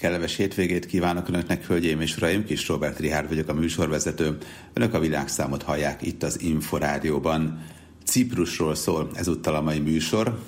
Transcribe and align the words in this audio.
Kellemes 0.00 0.36
hétvégét 0.36 0.86
kívánok 0.86 1.28
Önöknek, 1.28 1.66
hölgyeim 1.66 2.00
és 2.00 2.16
uraim! 2.16 2.44
Kis 2.44 2.68
Robert 2.68 2.98
Rihárd 2.98 3.28
vagyok 3.28 3.48
a 3.48 3.54
műsorvezető. 3.54 4.36
Önök 4.72 4.94
a 4.94 4.98
világszámot 4.98 5.62
hallják 5.62 6.02
itt 6.02 6.22
az 6.22 6.40
Inforádióban. 6.40 7.64
Ciprusról 8.04 8.74
szól 8.74 9.10
ezúttal 9.14 9.54
a 9.54 9.60
mai 9.60 9.78
műsor, 9.78 10.38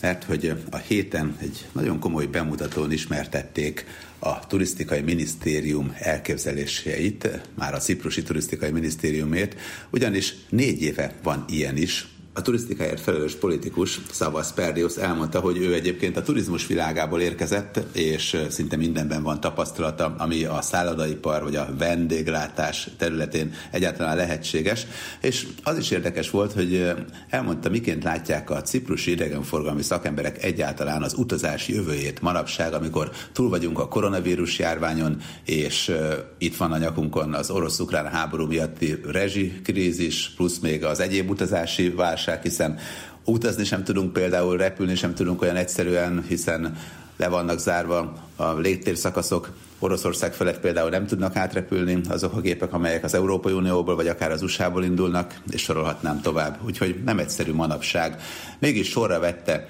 mert 0.00 0.24
hogy 0.24 0.52
a 0.70 0.76
héten 0.76 1.36
egy 1.40 1.66
nagyon 1.72 1.98
komoly 1.98 2.26
bemutatón 2.26 2.92
ismertették 2.92 3.86
a 4.18 4.46
turisztikai 4.46 5.00
minisztérium 5.00 5.92
elképzeléseit, 5.98 7.48
már 7.54 7.74
a 7.74 7.78
Ciprusi 7.78 8.22
turisztikai 8.22 8.70
minisztériumét, 8.70 9.56
ugyanis 9.90 10.34
négy 10.48 10.82
éve 10.82 11.14
van 11.22 11.44
ilyen 11.48 11.76
is, 11.76 12.06
a 12.36 12.42
turisztikáért 12.42 13.00
felelős 13.00 13.34
politikus 13.34 14.00
Szavasz 14.10 14.52
Perdius 14.52 14.96
elmondta, 14.96 15.40
hogy 15.40 15.58
ő 15.58 15.74
egyébként 15.74 16.16
a 16.16 16.22
turizmus 16.22 16.66
világából 16.66 17.20
érkezett, 17.20 17.80
és 17.92 18.36
szinte 18.48 18.76
mindenben 18.76 19.22
van 19.22 19.40
tapasztalata, 19.40 20.14
ami 20.18 20.44
a 20.44 20.62
szállodaipar 20.62 21.42
vagy 21.42 21.56
a 21.56 21.68
vendéglátás 21.78 22.88
területén 22.98 23.54
egyáltalán 23.70 24.16
lehetséges. 24.16 24.86
És 25.20 25.46
az 25.62 25.78
is 25.78 25.90
érdekes 25.90 26.30
volt, 26.30 26.52
hogy 26.52 26.92
elmondta, 27.30 27.70
miként 27.70 28.04
látják 28.04 28.50
a 28.50 28.62
ciprusi 28.62 29.10
idegenforgalmi 29.10 29.82
szakemberek 29.82 30.44
egyáltalán 30.44 31.02
az 31.02 31.14
utazási 31.14 31.74
jövőjét 31.74 32.20
manapság, 32.20 32.72
amikor 32.72 33.10
túl 33.32 33.48
vagyunk 33.48 33.78
a 33.78 33.88
koronavírus 33.88 34.58
járványon, 34.58 35.20
és 35.44 35.92
itt 36.38 36.56
van 36.56 36.72
a 36.72 36.78
nyakunkon 36.78 37.34
az 37.34 37.50
orosz-ukrán 37.50 38.06
háború 38.06 38.46
miatti 38.46 39.00
rezsikrízis, 39.04 40.32
plusz 40.36 40.58
még 40.58 40.84
az 40.84 41.00
egyéb 41.00 41.30
utazási 41.30 41.88
válság, 41.90 42.24
válság, 42.26 42.42
hiszen 42.42 42.78
utazni 43.24 43.64
sem 43.64 43.84
tudunk 43.84 44.12
például, 44.12 44.56
repülni 44.56 44.94
sem 44.94 45.14
tudunk 45.14 45.42
olyan 45.42 45.56
egyszerűen, 45.56 46.24
hiszen 46.28 46.76
le 47.16 47.28
vannak 47.28 47.58
zárva 47.58 48.12
a 48.36 48.52
légtérszakaszok. 48.52 49.50
Oroszország 49.78 50.32
felett 50.32 50.60
például 50.60 50.90
nem 50.90 51.06
tudnak 51.06 51.36
átrepülni 51.36 52.00
azok 52.08 52.36
a 52.36 52.40
gépek, 52.40 52.72
amelyek 52.72 53.04
az 53.04 53.14
Európai 53.14 53.52
Unióból 53.52 53.96
vagy 53.96 54.08
akár 54.08 54.30
az 54.30 54.42
USA-ból 54.42 54.84
indulnak, 54.84 55.40
és 55.50 55.62
sorolhatnám 55.62 56.20
tovább. 56.20 56.58
Úgyhogy 56.64 57.02
nem 57.04 57.18
egyszerű 57.18 57.52
manapság. 57.52 58.20
Mégis 58.58 58.88
sorra 58.88 59.18
vette 59.18 59.66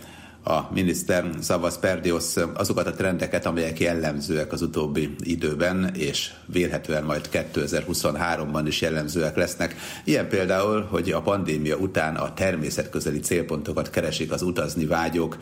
a 0.49 0.69
miniszter 0.75 1.25
Szavasz 1.41 1.79
Perdios 1.79 2.25
azokat 2.55 2.87
a 2.87 2.93
trendeket, 2.93 3.47
amelyek 3.47 3.81
jellemzőek 3.81 4.53
az 4.53 4.63
utóbbi 4.63 5.15
időben, 5.21 5.91
és 5.95 6.31
vélhetően 6.47 7.05
majd 7.05 7.29
2023-ban 7.33 8.63
is 8.67 8.81
jellemzőek 8.81 9.37
lesznek. 9.37 9.77
Ilyen 10.05 10.29
például, 10.29 10.83
hogy 10.91 11.11
a 11.11 11.21
pandémia 11.21 11.77
után 11.77 12.17
a 12.17 12.35
természetközeli 12.35 13.21
célpontokat 13.21 13.91
keresik 13.91 14.33
az 14.33 14.43
utazni 14.43 14.87
vágyók, 14.87 15.37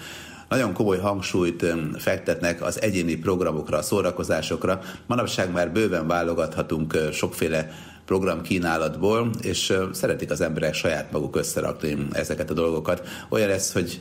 nagyon 0.49 0.73
komoly 0.73 0.99
hangsúlyt 0.99 1.67
fektetnek 1.99 2.63
az 2.63 2.83
egyéni 2.83 3.17
programokra, 3.17 3.79
a 3.79 3.83
szórakozásokra. 3.83 4.81
Manapság 5.07 5.53
már 5.53 5.73
bőven 5.73 6.07
válogathatunk 6.07 6.99
sokféle 7.13 7.71
program 8.05 8.43
kínálatból, 8.43 9.31
és 9.41 9.73
szeretik 9.93 10.31
az 10.31 10.41
emberek 10.41 10.75
saját 10.75 11.13
maguk 11.13 11.37
összerakni 11.37 12.07
ezeket 12.13 12.51
a 12.51 12.55
dolgokat. 12.55 13.09
Olyan 13.29 13.51
ez, 13.51 13.73
hogy 13.73 14.01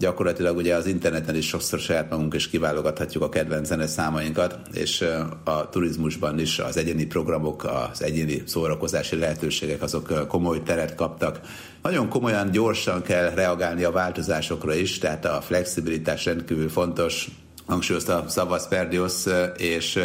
gyakorlatilag 0.00 0.56
ugye 0.56 0.74
az 0.74 0.86
interneten 0.86 1.36
is 1.36 1.46
sokszor 1.46 1.78
saját 1.78 2.10
magunk 2.10 2.34
is 2.34 2.48
kiválogathatjuk 2.48 3.22
a 3.22 3.28
kedvenc 3.28 3.66
zeneszámainkat, 3.66 4.58
és 4.72 5.04
a 5.44 5.68
turizmusban 5.68 6.38
is 6.38 6.58
az 6.58 6.76
egyéni 6.76 7.06
programok, 7.06 7.64
az 7.64 8.02
egyéni 8.02 8.42
szórakozási 8.46 9.16
lehetőségek 9.16 9.82
azok 9.82 10.26
komoly 10.28 10.62
teret 10.62 10.94
kaptak. 10.94 11.40
Nagyon 11.82 12.08
komolyan, 12.08 12.50
gyorsan 12.50 13.02
kell 13.02 13.30
reagálni 13.30 13.84
a 13.84 13.90
változásokra 13.90 14.74
is, 14.74 14.98
tehát 14.98 15.24
a 15.24 15.40
flexibilitás 15.40 16.24
rendkívül 16.24 16.68
fontos, 16.68 17.28
hangsúlyozta 17.70 18.24
Szavasz 18.28 18.68
Perdios, 18.68 19.24
és 19.56 19.98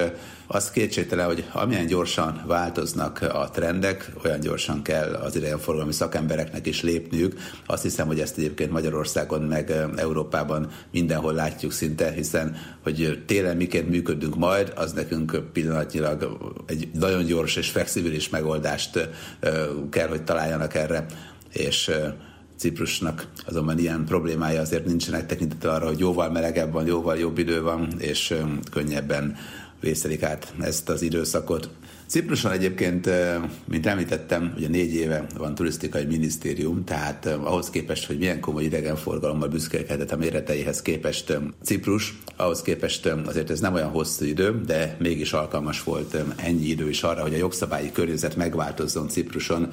az 0.48 0.72
kétségtelen, 0.72 1.26
hogy 1.26 1.46
amilyen 1.52 1.86
gyorsan 1.86 2.44
változnak 2.48 3.22
a 3.22 3.50
trendek, 3.54 4.12
olyan 4.24 4.40
gyorsan 4.40 4.82
kell 4.82 5.14
az 5.14 5.36
idegenforgalmi 5.36 5.92
szakembereknek 5.92 6.68
is 6.68 6.82
lépniük. 6.82 7.40
Azt 7.66 7.84
hiszem, 7.84 8.08
hogy 8.08 8.20
ezt 8.20 8.38
egyébként 8.38 8.72
Magyarországon 8.72 9.42
meg 9.42 9.72
Európában 9.96 10.70
mindenhol 10.92 11.34
látjuk 11.34 11.72
szinte, 11.72 12.12
hiszen 12.12 12.56
hogy 12.84 13.24
télen 13.26 13.58
miként 13.58 13.90
működünk 13.90 14.36
majd, 14.36 14.74
az 14.76 14.94
nekünk 14.94 15.44
pillanatnyilag 15.54 16.38
egy 16.66 16.90
nagyon 16.94 17.26
gyors 17.26 17.56
és 17.56 17.70
flexibilis 17.70 18.30
megoldást 18.30 19.10
kell, 19.90 20.08
hogy 20.08 20.24
találjanak 20.24 20.74
erre, 20.74 21.06
és 21.54 21.92
Ciprusnak 22.58 23.28
azonban 23.46 23.80
ilyen 23.80 24.06
problémája 24.06 24.62
azért 24.62 24.86
nincsenek 24.86 25.26
tekintettel 25.26 25.72
arra, 25.72 25.88
hogy 25.88 26.00
jóval 26.00 26.32
melegebb 26.32 26.72
van, 26.72 26.86
jóval 26.86 27.18
jobb 27.18 27.38
idő 27.38 27.62
van, 27.62 27.88
és 27.98 28.34
könnyebben 28.72 29.36
vészelik 29.80 30.24
át 30.24 30.54
ezt 30.60 30.90
az 30.90 31.02
időszakot. 31.02 31.70
Cipruson 32.08 32.52
egyébként, 32.52 33.10
mint 33.68 33.86
említettem, 33.86 34.54
ugye 34.58 34.68
négy 34.68 34.94
éve 34.94 35.26
van 35.38 35.56
turisztikai 35.56 36.06
minisztérium, 36.06 36.84
tehát 36.84 37.26
ahhoz 37.26 37.70
képest, 37.70 38.06
hogy 38.06 38.18
milyen 38.18 38.40
komoly 38.40 38.64
idegenforgalommal 38.64 39.48
büszkélkedett 39.48 40.12
a 40.12 40.18
méreteihez 40.18 40.82
képest 40.82 41.38
Ciprus, 41.64 42.20
ahhoz 42.36 42.62
képest 42.62 43.06
azért 43.26 43.50
ez 43.50 43.60
nem 43.60 43.74
olyan 43.74 43.90
hosszú 43.90 44.26
idő, 44.26 44.62
de 44.66 44.96
mégis 45.00 45.34
alkalmas 45.34 45.84
volt 45.84 46.18
ennyi 46.36 46.66
idő 46.66 46.90
is 46.90 47.04
arra, 47.04 47.22
hogy 47.22 47.34
a 47.34 47.38
jogszabályi 47.38 47.92
környezet 47.92 48.36
megváltozzon 48.36 49.10
Cipruson, 49.10 49.72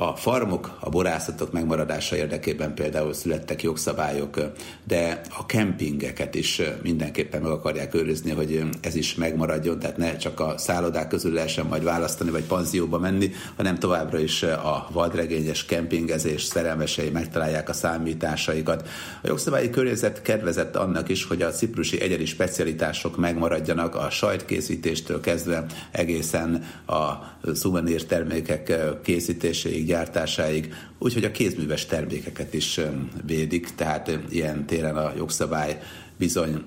a 0.00 0.16
farmok, 0.16 0.76
a 0.80 0.88
borászatok 0.88 1.52
megmaradása 1.52 2.16
érdekében 2.16 2.74
például 2.74 3.12
születtek 3.12 3.62
jogszabályok, 3.62 4.40
de 4.84 5.20
a 5.38 5.46
kempingeket 5.46 6.34
is 6.34 6.62
mindenképpen 6.82 7.42
meg 7.42 7.50
akarják 7.50 7.94
őrizni, 7.94 8.30
hogy 8.30 8.64
ez 8.80 8.94
is 8.94 9.14
megmaradjon, 9.14 9.78
tehát 9.78 9.96
ne 9.96 10.16
csak 10.16 10.40
a 10.40 10.54
szállodák 10.58 11.08
közül 11.08 11.32
lehessen 11.32 11.66
majd 11.66 11.84
választani, 11.84 12.30
vagy 12.30 12.44
panzióba 12.44 12.98
menni, 12.98 13.30
hanem 13.56 13.78
továbbra 13.78 14.18
is 14.18 14.42
a 14.42 14.88
vadregényes 14.92 15.64
kempingezés 15.64 16.42
szerelmesei 16.42 17.10
megtalálják 17.10 17.68
a 17.68 17.72
számításaikat. 17.72 18.88
A 19.22 19.26
jogszabályi 19.26 19.70
környezet 19.70 20.22
kedvezett 20.22 20.76
annak 20.76 21.08
is, 21.08 21.24
hogy 21.24 21.42
a 21.42 21.50
ciprusi 21.50 22.00
egyedi 22.00 22.24
specialitások 22.24 23.16
megmaradjanak 23.16 23.94
a 23.94 24.10
sajtkészítéstől 24.10 25.20
kezdve 25.20 25.66
egészen 25.90 26.64
a 26.86 27.10
szuvenír 27.54 28.04
termékek 28.04 28.72
készítéséig, 29.02 29.88
gyártásáig, 29.90 30.74
úgyhogy 30.98 31.24
a 31.24 31.30
kézműves 31.30 31.86
termékeket 31.86 32.54
is 32.54 32.80
védik, 33.26 33.74
tehát 33.74 34.10
ilyen 34.28 34.66
téren 34.66 34.96
a 34.96 35.12
jogszabály 35.16 35.78
bizony 36.16 36.62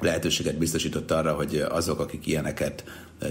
lehetőséget 0.00 0.58
biztosított 0.58 1.10
arra, 1.10 1.32
hogy 1.32 1.64
azok, 1.68 2.00
akik 2.00 2.26
ilyeneket 2.26 2.84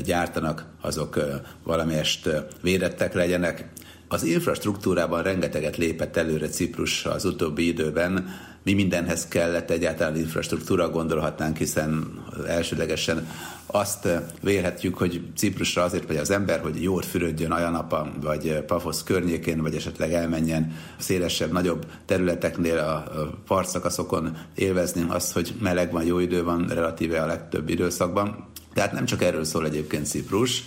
gyártanak, 0.04 0.66
azok 0.82 1.20
valamelyest 1.64 2.30
védettek 2.62 3.14
legyenek. 3.14 3.68
Az 4.08 4.24
infrastruktúrában 4.24 5.24
rengeteget 5.24 5.78
lépett 5.78 6.18
előre 6.18 6.48
Ciprus 6.48 7.06
az 7.06 7.26
utóbbi 7.26 7.68
időben, 7.68 8.30
mi 8.66 8.74
mindenhez 8.74 9.28
kellett 9.28 9.70
egyáltalán 9.70 10.18
infrastruktúra, 10.18 10.90
gondolhatnánk, 10.90 11.58
hiszen 11.58 12.24
elsődlegesen 12.48 13.28
azt 13.66 14.08
vélhetjük, 14.42 14.98
hogy 14.98 15.22
Ciprusra 15.36 15.84
azért 15.84 16.08
vagy 16.08 16.18
az 16.18 16.30
ember, 16.32 16.60
hogy 16.60 16.84
jól 16.84 17.02
fürödjön 17.02 17.52
Ajanapa, 17.52 18.12
vagy 18.22 18.64
Pafosz 18.68 19.04
környékén, 19.04 19.62
vagy 19.62 19.76
esetleg 19.76 20.14
elmenjen 20.14 20.76
szélesebb, 20.98 21.52
nagyobb 21.52 21.86
területeknél 22.06 22.78
a 22.78 23.04
partszakaszokon 23.48 24.38
élvezni 24.56 25.06
azt, 25.08 25.34
hogy 25.34 25.54
meleg 25.60 25.92
van, 25.92 26.04
jó 26.04 26.20
idő 26.20 26.44
van 26.44 26.68
relatíve 26.68 27.22
a 27.22 27.26
legtöbb 27.26 27.70
időszakban. 27.70 28.46
Tehát 28.74 28.92
nem 28.92 29.06
csak 29.06 29.24
erről 29.24 29.44
szól 29.44 29.66
egyébként 29.66 30.06
Ciprus, 30.06 30.64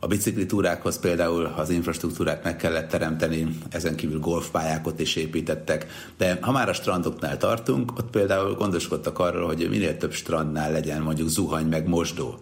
a 0.00 0.06
biciklitúrákhoz 0.06 0.98
például 0.98 1.52
az 1.56 1.70
infrastruktúrát 1.70 2.44
meg 2.44 2.56
kellett 2.56 2.88
teremteni, 2.88 3.48
ezen 3.70 3.96
kívül 3.96 4.20
golfpályákat 4.20 5.00
is 5.00 5.16
építettek, 5.16 5.86
de 6.16 6.38
ha 6.40 6.52
már 6.52 6.68
a 6.68 6.72
strandoknál 6.72 7.36
tartunk, 7.36 7.92
ott 7.98 8.10
például 8.10 8.54
gondoskodtak 8.54 9.18
arról, 9.18 9.46
hogy 9.46 9.66
minél 9.70 9.96
több 9.96 10.12
strandnál 10.12 10.72
legyen 10.72 11.02
mondjuk 11.02 11.28
zuhany 11.28 11.66
meg 11.66 11.88
mosdó. 11.88 12.38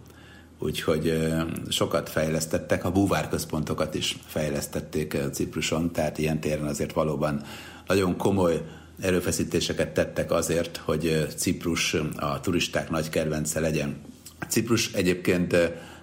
Úgyhogy 0.59 1.35
sokat 1.69 2.09
fejlesztettek, 2.09 2.85
a 2.85 2.93
búvárközpontokat 2.93 3.95
is 3.95 4.17
fejlesztették 4.27 5.17
Cipruson, 5.33 5.93
tehát 5.93 6.19
ilyen 6.19 6.41
téren 6.41 6.67
azért 6.67 6.93
valóban 6.93 7.43
nagyon 7.87 8.17
komoly 8.17 8.63
erőfeszítéseket 9.01 9.95
tettek 9.95 10.31
azért, 10.31 10.77
hogy 10.77 11.27
Ciprus 11.37 11.97
a 12.17 12.41
turisták 12.41 12.91
nagy 12.91 13.09
kedvence 13.09 13.61
legyen. 13.61 13.97
Ciprus 14.49 14.93
egyébként 14.93 15.57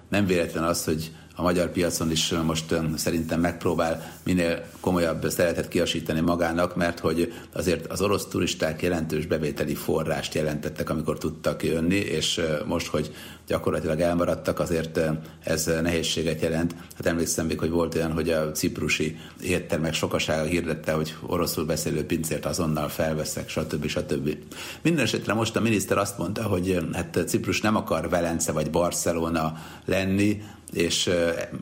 nem 0.08 0.26
véletlen 0.26 0.64
az, 0.64 0.84
hogy 0.84 1.10
a 1.36 1.42
magyar 1.42 1.70
piacon 1.70 2.10
is 2.10 2.30
most 2.30 2.74
szerintem 2.96 3.40
megpróbál 3.40 4.12
minél 4.22 4.64
komolyabb 4.80 5.28
szeretet 5.28 5.68
kiasítani 5.68 6.20
magának, 6.20 6.76
mert 6.76 6.98
hogy 6.98 7.32
azért 7.52 7.86
az 7.86 8.00
orosz 8.00 8.26
turisták 8.26 8.82
jelentős 8.82 9.26
bevételi 9.26 9.74
forrást 9.74 10.34
jelentettek, 10.34 10.90
amikor 10.90 11.18
tudtak 11.18 11.62
jönni, 11.62 11.96
és 11.96 12.40
most, 12.66 12.86
hogy 12.86 13.14
gyakorlatilag 13.46 14.00
elmaradtak, 14.00 14.58
azért 14.60 15.00
ez 15.44 15.64
nehézséget 15.82 16.40
jelent. 16.40 16.74
Hát 16.96 17.06
emlékszem 17.06 17.46
még, 17.46 17.58
hogy 17.58 17.70
volt 17.70 17.94
olyan, 17.94 18.12
hogy 18.12 18.30
a 18.30 18.50
ciprusi 18.52 19.18
éttermek 19.42 19.94
sokasága 19.94 20.48
hirdette, 20.48 20.92
hogy 20.92 21.16
oroszul 21.26 21.64
beszélő 21.64 22.04
pincért 22.04 22.46
azonnal 22.46 22.88
felveszek, 22.88 23.48
stb. 23.48 23.86
stb. 23.86 24.36
Minden 24.82 25.04
esetre 25.04 25.32
most 25.32 25.56
a 25.56 25.60
miniszter 25.60 25.98
azt 25.98 26.18
mondta, 26.18 26.42
hogy 26.42 26.78
hát 26.92 27.20
Ciprus 27.26 27.60
nem 27.60 27.76
akar 27.76 28.08
Velence 28.08 28.52
vagy 28.52 28.70
Barcelona 28.70 29.58
lenni, 29.84 30.42
és 30.74 31.10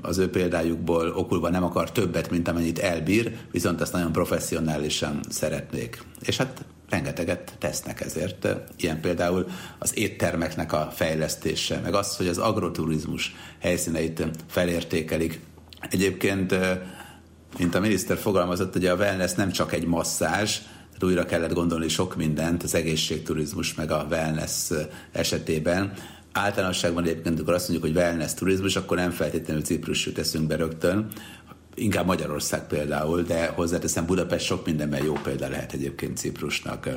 az 0.03 0.19
ő 0.19 0.31
példájukból 0.31 1.12
okulva 1.17 1.50
nem 1.50 1.64
akar 1.64 1.93
többet, 1.93 2.31
mint 2.31 2.49
amennyit 2.49 2.79
elbír, 2.79 3.37
viszont 3.50 3.81
azt 3.81 3.93
nagyon 3.93 4.12
professzionálisan 4.12 5.20
szeretnék. 5.29 6.03
És 6.20 6.37
hát 6.37 6.64
rengeteget 6.88 7.55
tesznek 7.59 8.00
ezért. 8.00 8.49
Ilyen 8.76 9.00
például 9.00 9.47
az 9.79 9.99
éttermeknek 9.99 10.73
a 10.73 10.93
fejlesztése, 10.94 11.81
meg 11.82 11.94
az, 11.94 12.17
hogy 12.17 12.29
az 12.29 12.38
agroturizmus 12.38 13.35
helyszíneit 13.61 14.26
felértékelik. 14.49 15.41
Egyébként, 15.91 16.55
mint 17.59 17.75
a 17.75 17.81
miniszter 17.81 18.17
fogalmazott, 18.17 18.73
hogy 18.73 18.87
a 18.87 18.94
wellness 18.94 19.32
nem 19.32 19.50
csak 19.50 19.73
egy 19.73 19.87
masszázs, 19.87 20.59
újra 21.05 21.25
kellett 21.25 21.53
gondolni 21.53 21.88
sok 21.88 22.17
mindent 22.17 22.62
az 22.62 22.75
egészségturizmus 22.75 23.75
meg 23.75 23.91
a 23.91 24.06
wellness 24.11 24.70
esetében. 25.12 25.93
Általánosságban 26.32 27.02
egyébként, 27.02 27.34
amikor 27.34 27.55
azt 27.55 27.69
mondjuk, 27.69 27.93
hogy 27.93 28.02
wellness 28.02 28.34
turizmus, 28.34 28.76
akkor 28.76 28.96
nem 28.96 29.11
feltétlenül 29.11 29.62
Ciprus 29.62 30.06
jut 30.06 30.19
eszünk 30.19 30.46
be 30.46 30.56
rögtön, 30.56 31.06
inkább 31.75 32.06
Magyarország 32.06 32.67
például, 32.67 33.23
de 33.23 33.46
hozzáteszem 33.46 34.06
Budapest 34.06 34.44
sok 34.44 34.67
mindenben 34.67 35.05
jó 35.05 35.12
példa 35.12 35.49
lehet 35.49 35.73
egyébként 35.73 36.17
Ciprusnak. 36.17 36.88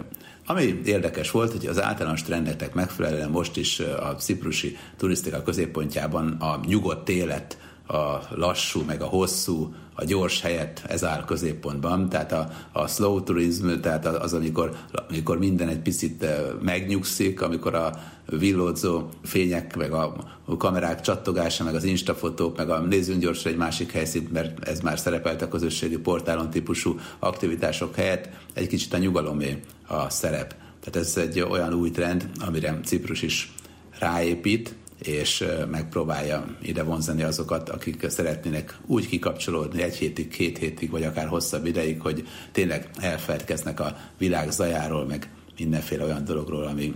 Ami 0.45 0.81
érdekes 0.85 1.31
volt, 1.31 1.51
hogy 1.51 1.65
az 1.65 1.81
általános 1.81 2.23
trendeknek 2.23 2.73
megfelelően 2.73 3.29
most 3.29 3.57
is 3.57 3.79
a 3.79 4.15
ciprusi 4.15 4.77
turisztika 4.97 5.43
középpontjában 5.43 6.27
a 6.39 6.59
nyugodt 6.65 7.09
élet 7.09 7.57
a 7.87 8.19
lassú, 8.29 8.81
meg 8.81 9.01
a 9.01 9.05
hosszú, 9.05 9.73
a 9.95 10.03
gyors 10.03 10.41
helyet 10.41 10.83
ez 10.87 11.03
áll 11.03 11.25
középpontban, 11.25 12.09
tehát 12.09 12.31
a, 12.31 12.49
a 12.71 12.87
slow 12.87 13.23
turizm, 13.23 13.79
tehát 13.81 14.05
az, 14.05 14.33
amikor, 14.33 14.75
amikor 15.09 15.37
minden 15.37 15.67
egy 15.67 15.79
picit 15.79 16.23
eh, 16.23 16.39
megnyugszik, 16.61 17.41
amikor 17.41 17.75
a 17.75 17.91
villódzó 18.29 19.09
fények, 19.23 19.75
meg 19.75 19.91
a 19.91 20.15
kamerák 20.57 21.01
csattogása, 21.01 21.63
meg 21.63 21.75
az 21.75 21.83
instafotók, 21.83 22.57
meg 22.57 22.69
a 22.69 22.79
nézzünk 22.79 23.21
gyorsan 23.21 23.51
egy 23.51 23.57
másik 23.57 23.91
helyszínt, 23.91 24.31
mert 24.31 24.67
ez 24.67 24.79
már 24.79 24.99
szerepelt 24.99 25.41
a 25.41 25.47
közösségi 25.47 25.97
portálon 25.97 26.49
típusú 26.49 26.99
aktivitások 27.19 27.95
helyett, 27.95 28.29
egy 28.53 28.67
kicsit 28.67 28.93
a 28.93 28.97
nyugalomé 28.97 29.59
a 29.87 30.09
szerep. 30.09 30.55
Tehát 30.79 31.07
ez 31.07 31.17
egy 31.17 31.39
olyan 31.39 31.73
új 31.73 31.91
trend, 31.91 32.29
amire 32.45 32.79
Ciprus 32.83 33.21
is 33.21 33.53
ráépít, 33.99 34.75
és 35.03 35.45
megpróbálja 35.71 36.45
ide 36.61 36.83
vonzani 36.83 37.23
azokat, 37.23 37.69
akik 37.69 38.09
szeretnének 38.09 38.77
úgy 38.85 39.07
kikapcsolódni 39.07 39.81
egy 39.81 39.95
hétig, 39.95 40.27
két 40.27 40.57
hétig, 40.57 40.89
vagy 40.89 41.03
akár 41.03 41.27
hosszabb 41.27 41.65
ideig, 41.65 42.01
hogy 42.01 42.27
tényleg 42.51 42.89
elfeledkeznek 42.99 43.79
a 43.79 43.97
világ 44.17 44.51
zajáról, 44.51 45.05
meg 45.05 45.29
mindenféle 45.57 46.03
olyan 46.03 46.23
dologról, 46.23 46.63
ami 46.63 46.95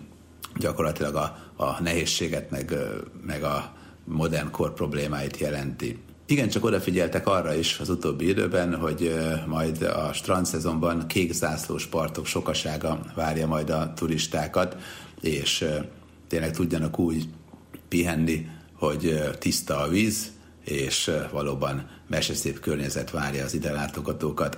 gyakorlatilag 0.58 1.16
a, 1.16 1.38
a 1.56 1.82
nehézséget, 1.82 2.50
meg, 2.50 2.76
meg 3.26 3.44
a 3.44 3.74
modern 4.04 4.52
kor 4.52 4.74
problémáit 4.74 5.38
jelenti. 5.38 6.00
Igen, 6.26 6.50
csak 6.50 6.64
odafigyeltek 6.66 7.28
arra 7.28 7.54
is 7.54 7.80
az 7.80 7.90
utóbbi 7.90 8.28
időben, 8.28 8.76
hogy 8.76 9.16
majd 9.48 9.82
a 9.82 10.14
strandszezonban 10.14 11.08
kék 11.08 11.34
zászlós 11.34 11.86
partok 11.86 12.26
sokasága 12.26 13.00
várja 13.16 13.48
majd 13.48 13.70
a 13.70 13.94
turistákat, 13.96 14.76
és 15.22 15.66
tényleg 16.28 16.52
tudjanak 16.52 17.00
úgy 17.00 17.28
pihenni, 17.90 18.48
hogy 18.74 19.22
tiszta 19.40 19.80
a 19.80 19.88
víz, 19.88 20.32
és 20.66 21.12
valóban 21.32 21.90
meseszép 22.08 22.60
környezet 22.60 23.12
várja 23.12 23.44
az 23.44 23.54
ide 23.54 23.72
látogatókat. 23.72 24.58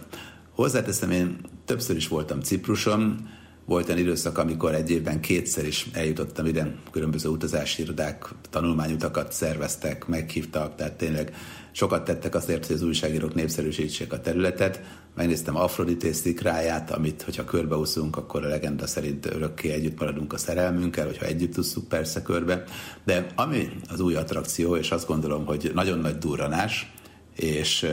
Hozzáteszem, 0.52 1.12
én 1.12 1.38
többször 1.66 1.96
is 1.96 2.08
voltam 2.08 2.42
Cipruson, 2.42 3.30
volt 3.66 3.88
olyan 3.88 4.00
időszak, 4.00 4.38
amikor 4.38 4.74
egy 4.74 4.90
évben 4.90 5.20
kétszer 5.20 5.66
is 5.66 5.90
eljutottam 5.94 6.46
ide, 6.46 6.76
különböző 6.92 7.30
utazási 7.30 7.82
irodák 7.82 8.30
tanulmányutakat 8.50 9.32
szerveztek, 9.32 10.08
meghívtak, 10.08 10.76
tehát 10.76 10.94
tényleg 10.94 11.34
sokat 11.72 12.06
tettek 12.06 12.36
azért, 12.36 12.66
hogy 12.66 12.76
az 12.76 12.84
újságírók 12.84 13.34
népszerűsítsék 13.34 14.14
a 14.14 14.22
területet. 14.22 14.82
Megnéztem 15.16 15.56
Afrodité 15.56 16.12
szikráját, 16.12 16.92
amit, 16.92 17.22
hogyha 17.22 17.44
körbeúszunk, 17.44 18.18
akkor 18.18 18.46
a 18.46 18.48
legenda 18.48 18.88
szerint 18.88 19.26
örökké 19.26 19.72
együtt 19.72 20.00
maradunk 20.00 20.34
a 20.34 20.38
szerelmünkkel, 20.38 21.06
hogyha 21.06 21.26
együtt 21.26 21.58
úszunk 21.58 21.88
persze 21.88 22.22
körbe. 22.22 22.64
De 23.04 23.28
ami 23.36 23.70
az 23.90 24.00
új 24.00 24.16
attrakció, 24.16 24.76
és 24.76 24.92
azt 24.92 25.08
gondolom, 25.08 25.46
hogy 25.46 25.72
nagyon 25.74 26.00
nagy 26.00 26.18
durranás, 26.18 26.92
és 27.36 27.86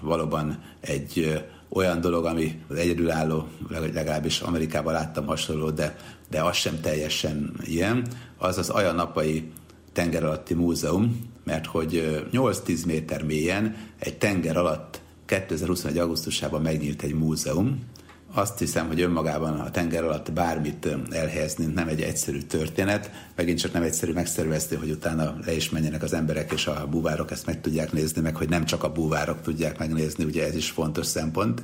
valóban 0.00 0.62
egy 0.80 1.44
olyan 1.74 2.00
dolog, 2.00 2.24
ami 2.24 2.60
az 2.68 2.76
egyedülálló, 2.76 3.48
legalábbis 3.68 4.40
Amerikában 4.40 4.92
láttam 4.92 5.26
hasonló, 5.26 5.70
de, 5.70 5.96
de 6.30 6.42
az 6.42 6.56
sem 6.56 6.80
teljesen 6.80 7.52
ilyen, 7.64 8.06
az 8.38 8.58
az 8.58 8.68
Ajanapai 8.68 9.50
tenger 9.92 10.24
alatti 10.24 10.54
múzeum, 10.54 11.32
mert 11.44 11.66
hogy 11.66 12.22
8-10 12.32 12.86
méter 12.86 13.22
mélyen 13.22 13.76
egy 13.98 14.18
tenger 14.18 14.56
alatt 14.56 15.00
2021. 15.26 15.98
augusztusában 15.98 16.62
megnyílt 16.62 17.02
egy 17.02 17.14
múzeum, 17.14 17.82
azt 18.34 18.58
hiszem, 18.58 18.86
hogy 18.86 19.00
önmagában 19.00 19.60
a 19.60 19.70
tenger 19.70 20.04
alatt 20.04 20.32
bármit 20.32 20.88
elhelyezni 21.10 21.66
nem 21.66 21.88
egy 21.88 22.00
egyszerű 22.00 22.40
történet, 22.40 23.10
megint 23.36 23.58
csak 23.58 23.72
nem 23.72 23.82
egyszerű 23.82 24.12
megszervezni, 24.12 24.76
hogy 24.76 24.90
utána 24.90 25.36
le 25.44 25.54
is 25.54 25.70
menjenek 25.70 26.02
az 26.02 26.12
emberek, 26.12 26.52
és 26.52 26.66
a 26.66 26.86
búvárok 26.90 27.30
ezt 27.30 27.46
meg 27.46 27.60
tudják 27.60 27.92
nézni, 27.92 28.20
meg 28.20 28.36
hogy 28.36 28.48
nem 28.48 28.64
csak 28.64 28.84
a 28.84 28.92
búvárok 28.92 29.42
tudják 29.42 29.78
megnézni, 29.78 30.24
ugye 30.24 30.46
ez 30.46 30.54
is 30.54 30.70
fontos 30.70 31.06
szempont. 31.06 31.62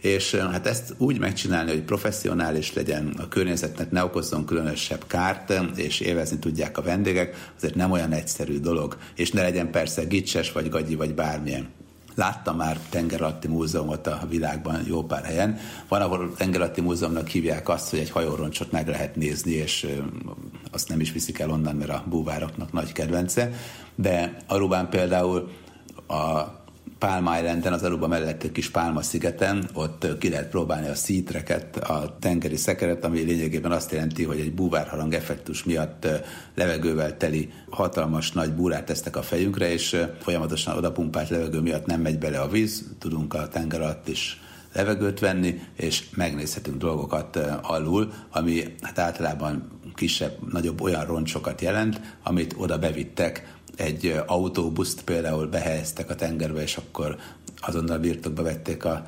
És 0.00 0.34
hát 0.34 0.66
ezt 0.66 0.94
úgy 0.98 1.18
megcsinálni, 1.18 1.70
hogy 1.70 1.82
professzionális 1.82 2.72
legyen, 2.72 3.14
a 3.18 3.28
környezetnek 3.28 3.90
ne 3.90 4.04
okozzon 4.04 4.44
különösebb 4.44 5.06
kárt, 5.06 5.52
és 5.74 6.00
élvezni 6.00 6.38
tudják 6.38 6.78
a 6.78 6.82
vendégek, 6.82 7.50
azért 7.56 7.74
nem 7.74 7.90
olyan 7.90 8.12
egyszerű 8.12 8.60
dolog, 8.60 8.96
és 9.14 9.30
ne 9.30 9.42
legyen 9.42 9.70
persze 9.70 10.04
gicses, 10.04 10.52
vagy 10.52 10.68
gagyi, 10.68 10.94
vagy 10.94 11.14
bármilyen. 11.14 11.68
Láttam 12.16 12.56
már 12.56 12.78
tengeralatti 12.90 13.48
múzeumot 13.48 14.06
a 14.06 14.20
világban 14.28 14.82
jó 14.86 15.02
pár 15.02 15.24
helyen. 15.24 15.58
Van, 15.88 16.00
ahol 16.00 16.34
tengeralatti 16.36 16.80
múzeumnak 16.80 17.28
hívják 17.28 17.68
azt, 17.68 17.90
hogy 17.90 17.98
egy 17.98 18.10
hajóroncsot 18.10 18.72
meg 18.72 18.88
lehet 18.88 19.16
nézni, 19.16 19.52
és 19.52 19.86
azt 20.72 20.88
nem 20.88 21.00
is 21.00 21.12
viszik 21.12 21.38
el 21.38 21.50
onnan, 21.50 21.76
mert 21.76 21.90
a 21.90 22.04
búvároknak 22.06 22.72
nagy 22.72 22.92
kedvence. 22.92 23.50
De 23.94 24.36
Arubán 24.46 24.88
például 24.88 25.50
a 26.08 26.42
Palma 26.98 27.38
Islanden, 27.38 27.72
az 27.72 27.82
Aruba 27.82 28.06
melletti 28.06 28.52
kis 28.52 28.70
Palma 28.70 29.02
szigeten, 29.02 29.68
ott 29.72 30.18
ki 30.18 30.28
lehet 30.28 30.48
próbálni 30.48 30.88
a 30.88 30.94
szítreket, 30.94 31.76
a 31.76 32.16
tengeri 32.20 32.56
szekeret, 32.56 33.04
ami 33.04 33.20
lényegében 33.20 33.72
azt 33.72 33.92
jelenti, 33.92 34.24
hogy 34.24 34.40
egy 34.40 34.54
búvárharang 34.54 35.14
effektus 35.14 35.64
miatt 35.64 36.06
levegővel 36.54 37.16
teli 37.16 37.52
hatalmas 37.70 38.32
nagy 38.32 38.52
búrát 38.52 38.84
tesznek 38.84 39.16
a 39.16 39.22
fejünkre, 39.22 39.72
és 39.72 39.96
folyamatosan 40.20 40.76
odapumpált 40.76 41.28
levegő 41.28 41.60
miatt 41.60 41.86
nem 41.86 42.00
megy 42.00 42.18
bele 42.18 42.40
a 42.40 42.48
víz, 42.48 42.84
tudunk 42.98 43.34
a 43.34 43.48
tenger 43.48 43.80
alatt 43.80 44.08
is 44.08 44.40
levegőt 44.72 45.20
venni, 45.20 45.60
és 45.76 46.04
megnézhetünk 46.14 46.76
dolgokat 46.76 47.36
alul, 47.62 48.12
ami 48.30 48.62
hát 48.80 48.98
általában 48.98 49.68
kisebb, 49.94 50.52
nagyobb 50.52 50.80
olyan 50.80 51.04
roncsokat 51.04 51.60
jelent, 51.60 52.00
amit 52.22 52.54
oda 52.56 52.78
bevittek 52.78 53.55
egy 53.76 54.20
autóbuszt 54.26 55.02
például 55.02 55.46
behelyeztek 55.46 56.10
a 56.10 56.14
tengerbe, 56.14 56.62
és 56.62 56.76
akkor 56.76 57.16
azonnal 57.60 57.98
birtokba 57.98 58.42
vették 58.42 58.84
a 58.84 59.06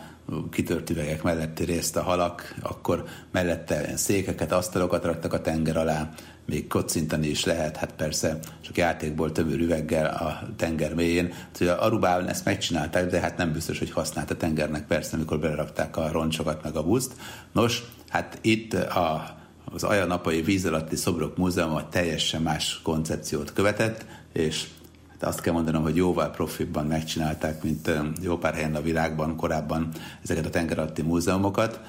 kitört 0.50 0.90
üvegek 0.90 1.22
melletti 1.22 1.64
részt 1.64 1.96
a 1.96 2.02
halak, 2.02 2.54
akkor 2.62 3.04
mellette 3.30 3.96
székeket, 3.96 4.52
asztalokat 4.52 5.04
raktak 5.04 5.32
a 5.32 5.40
tenger 5.40 5.76
alá, 5.76 6.12
még 6.46 6.66
kocintani 6.66 7.26
is 7.26 7.44
lehet, 7.44 7.76
hát 7.76 7.92
persze 7.92 8.38
csak 8.60 8.76
játékból 8.76 9.32
tömör 9.32 9.60
üveggel 9.60 10.06
a 10.06 10.48
tenger 10.56 10.94
mélyén. 10.94 11.32
Úgyhogy 11.52 11.66
a 11.66 11.84
Arubában 11.84 12.28
ezt 12.28 12.44
megcsinálták, 12.44 13.06
de 13.10 13.20
hát 13.20 13.36
nem 13.36 13.52
biztos, 13.52 13.78
hogy 13.78 13.90
használt 13.90 14.30
a 14.30 14.36
tengernek 14.36 14.86
persze, 14.86 15.16
amikor 15.16 15.38
belerakták 15.38 15.96
a 15.96 16.10
roncsokat 16.12 16.62
meg 16.62 16.76
a 16.76 16.82
buszt. 16.82 17.12
Nos, 17.52 17.82
hát 18.08 18.38
itt 18.40 18.74
a, 18.74 19.36
az 19.64 19.82
Ajanapai 19.82 20.42
víz 20.42 20.66
alatti 20.66 20.96
szobrok 20.96 21.36
múzeuma 21.36 21.88
teljesen 21.88 22.42
más 22.42 22.80
koncepciót 22.82 23.52
követett, 23.52 24.06
és 24.38 24.66
hát 25.10 25.22
azt 25.22 25.40
kell 25.40 25.52
mondanom, 25.52 25.82
hogy 25.82 25.96
jóval 25.96 26.30
profibban 26.30 26.86
megcsinálták, 26.86 27.62
mint 27.62 27.90
jó 28.22 28.36
pár 28.36 28.54
helyen 28.54 28.74
a 28.74 28.82
világban 28.82 29.36
korábban 29.36 29.88
ezeket 30.22 30.46
a 30.46 30.50
tengeralatti 30.50 31.02
múzeumokat. 31.02 31.80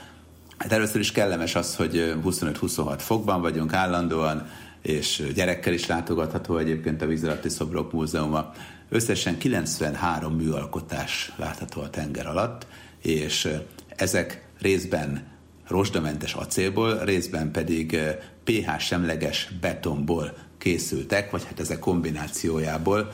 Hát 0.58 0.72
először 0.72 1.00
is 1.00 1.12
kellemes 1.12 1.56
az, 1.56 1.76
hogy 1.76 2.14
25-26 2.26 2.96
fokban 2.98 3.42
vagyunk 3.42 3.74
állandóan, 3.74 4.48
és 4.82 5.32
gyerekkel 5.36 5.74
is 5.74 5.86
látogatható 5.86 6.58
egyébként 6.58 7.02
a 7.02 7.06
vízalatti 7.06 7.50
szobrok 7.50 7.92
múzeuma. 7.92 8.52
Összesen 8.90 9.38
93 9.38 10.34
műalkotás 10.34 11.34
látható 11.36 11.82
a 11.82 11.90
tenger 11.90 12.28
alatt, 12.28 12.68
és 13.02 13.50
ezek 13.96 14.48
részben 14.62 15.28
rozsdamentes 15.68 16.34
acélból, 16.34 17.00
részben 17.00 17.52
pedig 17.52 17.98
pH 18.44 18.78
semleges 18.80 19.52
betonból 19.62 20.34
készültek, 20.60 21.32
vagy 21.32 21.46
hát 21.46 21.60
ezek 21.60 21.80
kombinációjából 21.80 23.12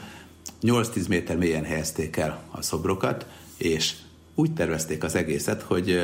8-10 0.61 1.07
méter 1.07 1.37
mélyen 1.37 1.63
helyezték 1.63 2.17
el 2.17 2.43
a 2.51 2.61
szobrokat, 2.61 3.25
és 3.57 3.93
úgy 4.35 4.53
tervezték 4.53 5.03
az 5.03 5.15
egészet, 5.15 5.61
hogy 5.61 5.99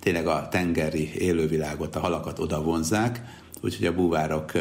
tényleg 0.00 0.26
a 0.26 0.48
tengeri 0.50 1.14
élővilágot, 1.14 1.96
a 1.96 2.00
halakat 2.00 2.38
oda 2.38 2.62
vonzák, 2.62 3.22
úgyhogy 3.60 3.86
a 3.86 3.94
búvárok 3.94 4.52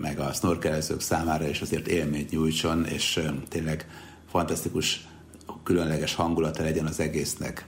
meg 0.00 0.18
a 0.18 0.32
snorkelezők 0.32 1.00
számára 1.00 1.48
is 1.48 1.60
azért 1.60 1.86
élményt 1.86 2.30
nyújtson, 2.30 2.86
és 2.86 3.20
tényleg 3.48 3.86
fantasztikus, 4.30 5.08
különleges 5.62 6.14
hangulata 6.14 6.62
legyen 6.62 6.86
az 6.86 7.00
egésznek. 7.00 7.64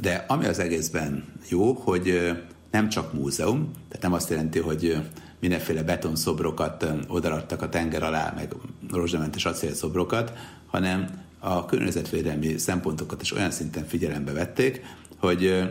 De 0.00 0.24
ami 0.28 0.46
az 0.46 0.58
egészben 0.58 1.24
jó, 1.48 1.72
hogy 1.72 2.32
nem 2.70 2.88
csak 2.88 3.12
múzeum, 3.12 3.70
tehát 3.88 4.02
nem 4.02 4.12
azt 4.12 4.30
jelenti, 4.30 4.58
hogy 4.58 4.96
mindenféle 5.42 5.82
betonszobrokat 5.82 6.86
odaadtak 7.08 7.62
a 7.62 7.68
tenger 7.68 8.02
alá, 8.02 8.32
meg 8.36 8.54
rozsdamentes 8.90 9.44
acélszobrokat, 9.44 10.32
hanem 10.66 11.24
a 11.38 11.64
környezetvédelmi 11.64 12.58
szempontokat 12.58 13.22
is 13.22 13.32
olyan 13.32 13.50
szinten 13.50 13.86
figyelembe 13.86 14.32
vették, 14.32 14.84
hogy 15.18 15.70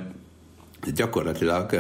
gyakorlatilag 0.94 1.76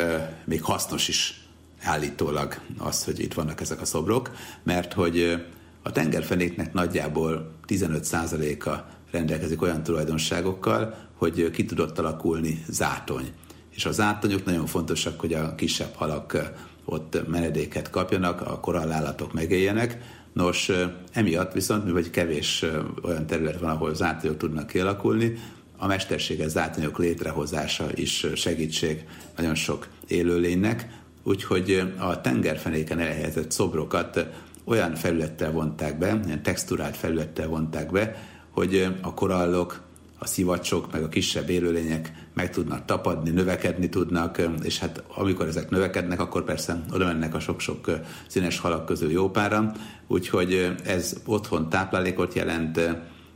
még 0.46 0.64
hasznos 0.64 1.08
is 1.08 1.48
állítólag 1.82 2.60
az, 2.78 3.04
hogy 3.04 3.20
itt 3.20 3.34
vannak 3.34 3.62
ezek 3.62 3.82
a 3.82 3.86
szobrok, 3.86 4.32
mert 4.64 4.94
hogy 4.94 5.46
a 5.82 5.92
tengerfenéknek 5.92 6.74
nagyjából 6.74 7.54
15%-a 7.68 8.70
rendelkezik 9.12 9.62
olyan 9.62 9.84
tulajdonságokkal, 9.84 10.96
hogy 11.14 11.52
ki 11.52 11.66
tudott 11.66 12.00
alakulni 12.00 12.64
zátony. 12.68 13.32
És 13.70 13.86
a 13.86 13.92
zátonyok 13.92 14.46
nagyon 14.46 14.66
fontosak, 14.66 15.20
hogy 15.20 15.34
a 15.34 15.56
kisebb 15.56 15.94
halak 15.94 16.52
ott 16.92 17.28
menedéket 17.28 17.90
kapjanak, 17.90 18.42
a 18.42 18.60
korallállatok 18.60 19.34
megéljenek. 19.34 19.98
Nos, 20.34 20.72
emiatt 21.12 21.54
viszont, 21.54 21.86
mi 21.86 21.92
vagy 21.92 22.10
kevés 22.10 22.66
olyan 23.04 23.26
terület 23.26 23.60
van, 23.60 23.70
ahol 23.70 23.96
zátonyok 23.96 24.38
tudnak 24.38 24.68
kialakulni, 24.68 25.34
a 25.78 25.88
mesterséges 25.88 26.50
zátonyok 26.50 26.98
létrehozása 26.98 27.86
is 27.94 28.28
segítség 28.36 29.06
nagyon 29.38 29.56
sok 29.56 29.88
élőlénynek, 30.08 30.88
úgyhogy 31.24 31.94
a 31.98 32.22
tengerfenéken 32.22 33.00
elhelyezett 33.00 33.52
szobrokat 33.52 34.28
olyan 34.64 34.96
felülettel 34.96 35.52
vonták 35.52 35.98
be, 35.98 36.20
ilyen 36.26 36.44
texturált 36.44 36.98
felülettel 36.98 37.48
vonták 37.48 37.92
be, 37.92 38.16
hogy 38.52 38.88
a 39.02 39.14
korallok, 39.14 39.82
a 40.24 40.28
szivacsok, 40.28 40.92
meg 40.92 41.04
a 41.04 41.10
kisebb 41.10 41.50
élőlények 41.50 42.12
meg 42.34 42.50
tudnak 42.50 42.86
tapadni, 42.86 43.30
növekedni 43.30 43.90
tudnak, 43.90 44.42
és 44.64 44.80
hát 44.80 45.04
amikor 45.16 45.48
ezek 45.48 45.70
növekednek, 45.70 46.20
akkor 46.20 46.44
persze 46.44 46.84
oda 46.94 47.06
mennek 47.06 47.36
a 47.36 47.40
sok-sok 47.40 47.92
színes 48.28 48.60
halak 48.60 48.86
közül 48.86 49.12
jó 49.12 49.30
pára, 49.30 49.72
úgyhogy 50.08 50.76
ez 50.86 51.16
otthon 51.26 51.70
táplálékot 51.70 52.34
jelent, 52.34 52.80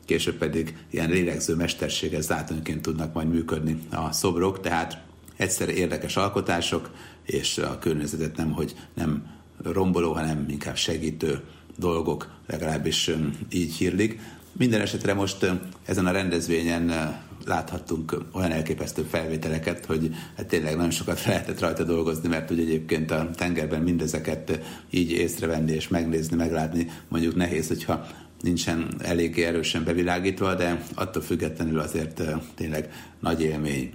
később 0.05 0.35
pedig 0.35 0.77
ilyen 0.89 1.09
lélegző 1.09 1.55
mesterséges 1.55 2.23
zátonyként 2.23 2.81
tudnak 2.81 3.13
majd 3.13 3.29
működni 3.29 3.81
a 3.91 4.11
szobrok, 4.11 4.59
tehát 4.59 5.01
egyszer 5.37 5.69
érdekes 5.69 6.17
alkotások, 6.17 6.89
és 7.23 7.57
a 7.57 7.79
környezetet 7.79 8.37
nem, 8.37 8.51
hogy 8.51 8.75
nem 8.93 9.27
romboló, 9.63 10.13
hanem 10.13 10.45
inkább 10.49 10.75
segítő 10.75 11.41
dolgok, 11.77 12.29
legalábbis 12.47 13.11
így 13.49 13.73
hírlik. 13.73 14.19
Minden 14.57 14.81
esetre 14.81 15.13
most 15.13 15.51
ezen 15.85 16.05
a 16.05 16.11
rendezvényen 16.11 17.15
láthattunk 17.45 18.17
olyan 18.31 18.51
elképesztő 18.51 19.01
felvételeket, 19.01 19.85
hogy 19.85 20.15
hát 20.37 20.45
tényleg 20.45 20.75
nagyon 20.75 20.91
sokat 20.91 21.25
lehetett 21.25 21.59
rajta 21.59 21.83
dolgozni, 21.83 22.27
mert 22.27 22.51
ugye 22.51 22.61
egyébként 22.61 23.11
a 23.11 23.29
tengerben 23.35 23.81
mindezeket 23.81 24.59
így 24.89 25.11
észrevenni 25.11 25.71
és 25.71 25.87
megnézni, 25.87 26.35
meglátni 26.35 26.91
mondjuk 27.07 27.35
nehéz, 27.35 27.67
hogyha 27.67 28.07
nincsen 28.41 28.87
eléggé 28.99 29.43
erősen 29.43 29.83
bevilágítva, 29.83 30.55
de 30.55 30.83
attól 30.93 31.21
függetlenül 31.21 31.79
azért 31.79 32.21
tényleg 32.55 32.89
nagy 33.19 33.41
élmény. 33.41 33.93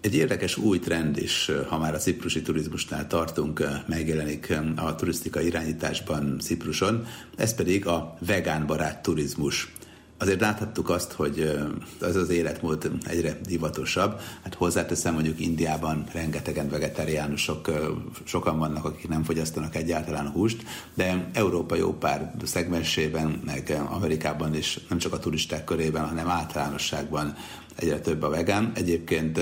Egy 0.00 0.14
érdekes 0.14 0.56
új 0.56 0.78
trend 0.78 1.16
is, 1.16 1.50
ha 1.68 1.78
már 1.78 1.94
a 1.94 1.98
ciprusi 1.98 2.42
turizmusnál 2.42 3.06
tartunk, 3.06 3.64
megjelenik 3.86 4.58
a 4.76 4.94
turisztika 4.94 5.40
irányításban 5.40 6.38
Cipruson, 6.40 7.06
ez 7.36 7.54
pedig 7.54 7.86
a 7.86 8.16
vegánbarát 8.26 9.02
turizmus 9.02 9.72
azért 10.22 10.40
láthattuk 10.40 10.90
azt, 10.90 11.12
hogy 11.12 11.58
az 12.00 12.16
az 12.16 12.28
életmód 12.28 12.90
egyre 13.06 13.38
divatosabb. 13.46 14.20
Hát 14.42 14.54
hozzáteszem, 14.54 15.14
mondjuk 15.14 15.40
Indiában 15.40 16.04
rengetegen 16.12 16.68
vegetáriánusok, 16.68 17.70
sokan 18.24 18.58
vannak, 18.58 18.84
akik 18.84 19.08
nem 19.08 19.22
fogyasztanak 19.22 19.76
egyáltalán 19.76 20.28
húst, 20.28 20.64
de 20.94 21.30
Európa 21.32 21.74
jó 21.74 21.92
pár 21.92 22.34
szegmensében, 22.44 23.40
meg 23.44 23.82
Amerikában 23.90 24.54
is 24.54 24.78
nem 24.88 24.98
csak 24.98 25.12
a 25.12 25.18
turisták 25.18 25.64
körében, 25.64 26.08
hanem 26.08 26.28
általánosságban 26.28 27.34
egyre 27.74 28.00
több 28.00 28.22
a 28.22 28.28
vegán. 28.28 28.72
Egyébként 28.74 29.40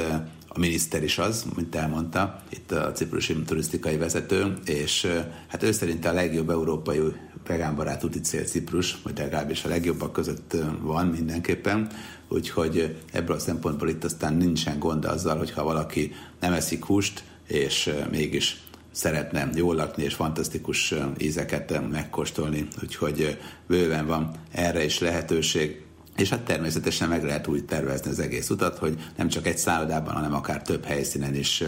a 0.52 0.59
miniszter 0.59 1.02
is 1.02 1.19
az, 1.19 1.47
mint 1.57 1.75
elmondta, 1.75 2.42
itt 2.49 2.73
a 2.73 2.92
ciprusi 2.92 3.42
turisztikai 3.42 3.97
vezető, 3.97 4.59
és 4.64 5.07
hát 5.49 5.62
ő 5.62 5.73
szerint 5.73 6.07
a 6.07 6.12
legjobb 6.12 6.50
európai 6.50 7.00
vegánbarát 7.47 8.04
úti 8.04 8.21
cél 8.21 8.45
Ciprus, 8.45 8.99
vagy 9.02 9.19
legalábbis 9.19 9.64
a 9.64 9.69
legjobbak 9.69 10.12
között 10.12 10.57
van 10.80 11.07
mindenképpen, 11.07 11.88
úgyhogy 12.28 12.97
ebből 13.12 13.37
a 13.37 13.38
szempontból 13.38 13.88
itt 13.88 14.04
aztán 14.04 14.35
nincsen 14.35 14.78
gond 14.78 15.04
azzal, 15.04 15.37
hogyha 15.37 15.64
valaki 15.64 16.12
nem 16.40 16.52
eszik 16.52 16.85
húst, 16.85 17.23
és 17.47 17.92
mégis 18.11 18.61
szeretne 18.92 19.50
jól 19.54 19.75
lakni 19.75 20.02
és 20.02 20.14
fantasztikus 20.14 20.95
ízeket 21.19 21.90
megkóstolni, 21.90 22.69
úgyhogy 22.83 23.38
bőven 23.66 24.07
van 24.07 24.30
erre 24.52 24.85
is 24.85 24.99
lehetőség. 24.99 25.83
És 26.17 26.29
hát 26.29 26.40
természetesen 26.40 27.09
meg 27.09 27.25
lehet 27.25 27.47
úgy 27.47 27.64
tervezni 27.64 28.11
az 28.11 28.19
egész 28.19 28.50
utat, 28.50 28.79
hogy 28.79 28.99
nem 29.17 29.29
csak 29.29 29.47
egy 29.47 29.59
szállodában, 29.59 30.14
hanem 30.14 30.35
akár 30.35 30.62
több 30.62 30.85
helyszínen 30.85 31.35
is 31.35 31.62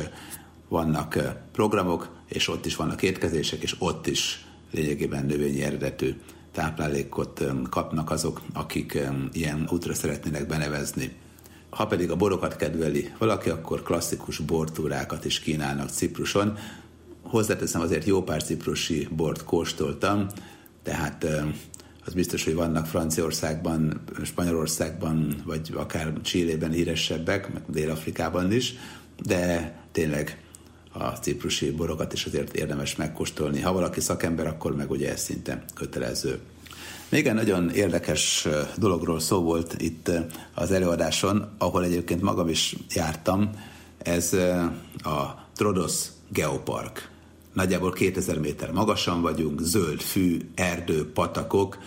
vannak 0.69 1.19
programok, 1.53 2.09
és 2.29 2.49
ott 2.49 2.67
is 2.67 2.77
vannak 2.77 3.03
étkezések, 3.03 3.63
és 3.63 3.77
ott 3.79 4.07
is 4.07 4.47
lényegében 4.71 5.27
növényi 5.27 5.63
eredetű 5.63 6.15
táplálékot 6.53 7.45
kapnak 7.71 8.11
azok, 8.11 8.41
akik 8.53 8.99
ilyen 9.33 9.69
útra 9.71 9.95
szeretnének 9.95 10.47
benevezni. 10.47 11.13
Ha 11.71 11.87
pedig 11.87 12.11
a 12.11 12.17
borokat 12.17 12.57
kedveli 12.57 13.13
valaki, 13.19 13.49
akkor 13.49 13.83
klasszikus 13.83 14.39
bortúrákat 14.39 15.25
is 15.25 15.41
kínálnak 15.41 15.89
Cipruson. 15.89 16.59
Hozzáteszem, 17.23 17.81
azért 17.81 18.07
jó 18.07 18.23
pár 18.23 18.43
ciprusi 18.43 19.09
bort 19.11 19.45
kóstoltam, 19.45 20.27
tehát 20.83 21.27
az 22.07 22.13
biztos, 22.13 22.45
hogy 22.45 22.55
vannak 22.55 22.87
Franciaországban, 22.87 24.01
Spanyolországban, 24.25 25.43
vagy 25.45 25.73
akár 25.77 26.13
Csillében 26.23 26.71
híresebbek, 26.71 27.53
meg 27.53 27.63
Dél-Afrikában 27.67 28.53
is, 28.53 28.75
de 29.27 29.73
tényleg 29.93 30.43
a 30.93 31.05
ciprusi 31.05 31.71
borokat 31.71 32.13
is 32.13 32.25
azért 32.25 32.57
érdemes 32.57 32.97
megkóstolni. 32.97 33.61
Ha 33.61 33.73
valaki 33.73 34.01
szakember, 34.01 34.47
akkor 34.47 34.77
meg 34.77 34.91
ugye 34.91 35.13
ez 35.13 35.21
szinte 35.21 35.65
kötelező. 35.75 36.39
Még 37.09 37.27
egy 37.27 37.35
nagyon 37.35 37.71
érdekes 37.71 38.49
dologról 38.79 39.21
szó 39.21 39.41
volt 39.43 39.75
itt 39.79 40.11
az 40.55 40.71
előadáson, 40.71 41.55
ahol 41.59 41.85
egyébként 41.85 42.23
magam 42.23 42.49
is 42.49 42.77
jártam. 42.95 43.51
Ez 43.99 44.33
a 45.03 45.49
Trodos 45.55 46.07
Geopark. 46.29 47.11
Nagyjából 47.53 47.93
2000 47.93 48.39
méter 48.39 48.73
magasan 48.73 49.21
vagyunk, 49.21 49.61
zöld 49.61 50.01
fű, 50.01 50.39
erdő, 50.55 51.13
patakok, 51.13 51.79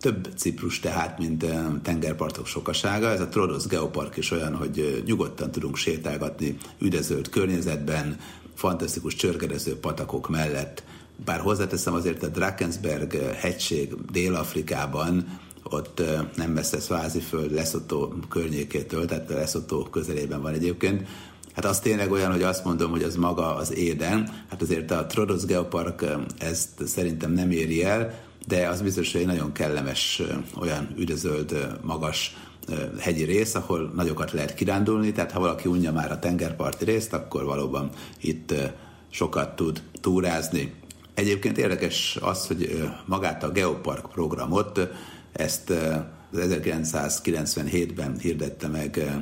több 0.00 0.28
Ciprus 0.36 0.80
tehát, 0.80 1.18
mint 1.18 1.44
tengerpartok 1.82 2.46
sokasága. 2.46 3.08
Ez 3.08 3.20
a 3.20 3.28
Trodos 3.28 3.66
Geopark 3.66 4.16
is 4.16 4.30
olyan, 4.30 4.54
hogy 4.54 5.02
nyugodtan 5.06 5.50
tudunk 5.50 5.76
sétálgatni 5.76 6.56
üdezölt 6.78 7.28
környezetben, 7.28 8.16
fantasztikus 8.54 9.14
csörgedező 9.14 9.78
patakok 9.78 10.28
mellett. 10.28 10.82
Bár 11.24 11.40
hozzáteszem 11.40 11.94
azért 11.94 12.22
a 12.22 12.28
Drakensberg 12.28 13.14
hegység 13.34 13.94
Dél-Afrikában, 14.12 15.38
ott 15.62 16.02
nem 16.36 16.50
messze 16.50 16.80
föld 17.28 17.52
Lesotho 17.52 18.08
környékétől, 18.28 19.06
tehát 19.06 19.28
Lesotho 19.28 19.82
közelében 19.82 20.42
van 20.42 20.52
egyébként, 20.52 21.08
Hát 21.56 21.64
az 21.64 21.80
tényleg 21.80 22.10
olyan, 22.10 22.32
hogy 22.32 22.42
azt 22.42 22.64
mondom, 22.64 22.90
hogy 22.90 23.02
az 23.02 23.16
maga 23.16 23.54
az 23.54 23.76
éden. 23.76 24.44
Hát 24.50 24.62
azért 24.62 24.90
a 24.90 25.06
Trodos 25.06 25.44
Geopark 25.44 26.04
ezt 26.38 26.86
szerintem 26.86 27.32
nem 27.32 27.50
éri 27.50 27.84
el, 27.84 28.18
de 28.46 28.68
az 28.68 28.82
biztos, 28.82 29.12
hogy 29.12 29.20
egy 29.20 29.26
nagyon 29.26 29.52
kellemes, 29.52 30.22
olyan 30.60 30.94
üdözöld, 30.98 31.78
magas 31.82 32.36
hegyi 32.98 33.24
rész, 33.24 33.54
ahol 33.54 33.92
nagyokat 33.94 34.32
lehet 34.32 34.54
kirándulni, 34.54 35.12
tehát 35.12 35.32
ha 35.32 35.40
valaki 35.40 35.68
unja 35.68 35.92
már 35.92 36.12
a 36.12 36.18
tengerparti 36.18 36.84
részt, 36.84 37.12
akkor 37.12 37.44
valóban 37.44 37.90
itt 38.20 38.54
sokat 39.10 39.56
tud 39.56 39.82
túrázni. 40.00 40.74
Egyébként 41.14 41.58
érdekes 41.58 42.18
az, 42.20 42.46
hogy 42.46 42.90
magát 43.04 43.42
a 43.42 43.50
Geopark 43.50 44.10
programot, 44.10 44.80
ezt 45.32 45.72
1997-ben 46.34 48.18
hirdette 48.18 48.68
meg 48.68 49.20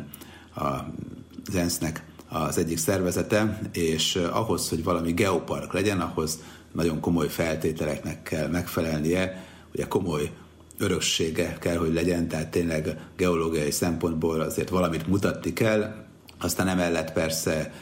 az 0.54 1.54
ENSZ-nek 1.54 2.12
az 2.34 2.58
egyik 2.58 2.78
szervezete, 2.78 3.60
és 3.72 4.16
ahhoz, 4.16 4.68
hogy 4.68 4.84
valami 4.84 5.12
geopark 5.12 5.72
legyen, 5.72 6.00
ahhoz 6.00 6.38
nagyon 6.72 7.00
komoly 7.00 7.28
feltételeknek 7.28 8.22
kell 8.22 8.48
megfelelnie, 8.48 9.44
ugye 9.72 9.88
komoly 9.88 10.30
öröksége 10.78 11.56
kell, 11.60 11.76
hogy 11.76 11.92
legyen, 11.92 12.28
tehát 12.28 12.50
tényleg 12.50 12.98
geológiai 13.16 13.70
szempontból 13.70 14.40
azért 14.40 14.68
valamit 14.68 15.06
mutatni 15.06 15.52
kell, 15.52 15.94
aztán 16.40 16.68
emellett 16.68 17.12
persze 17.12 17.72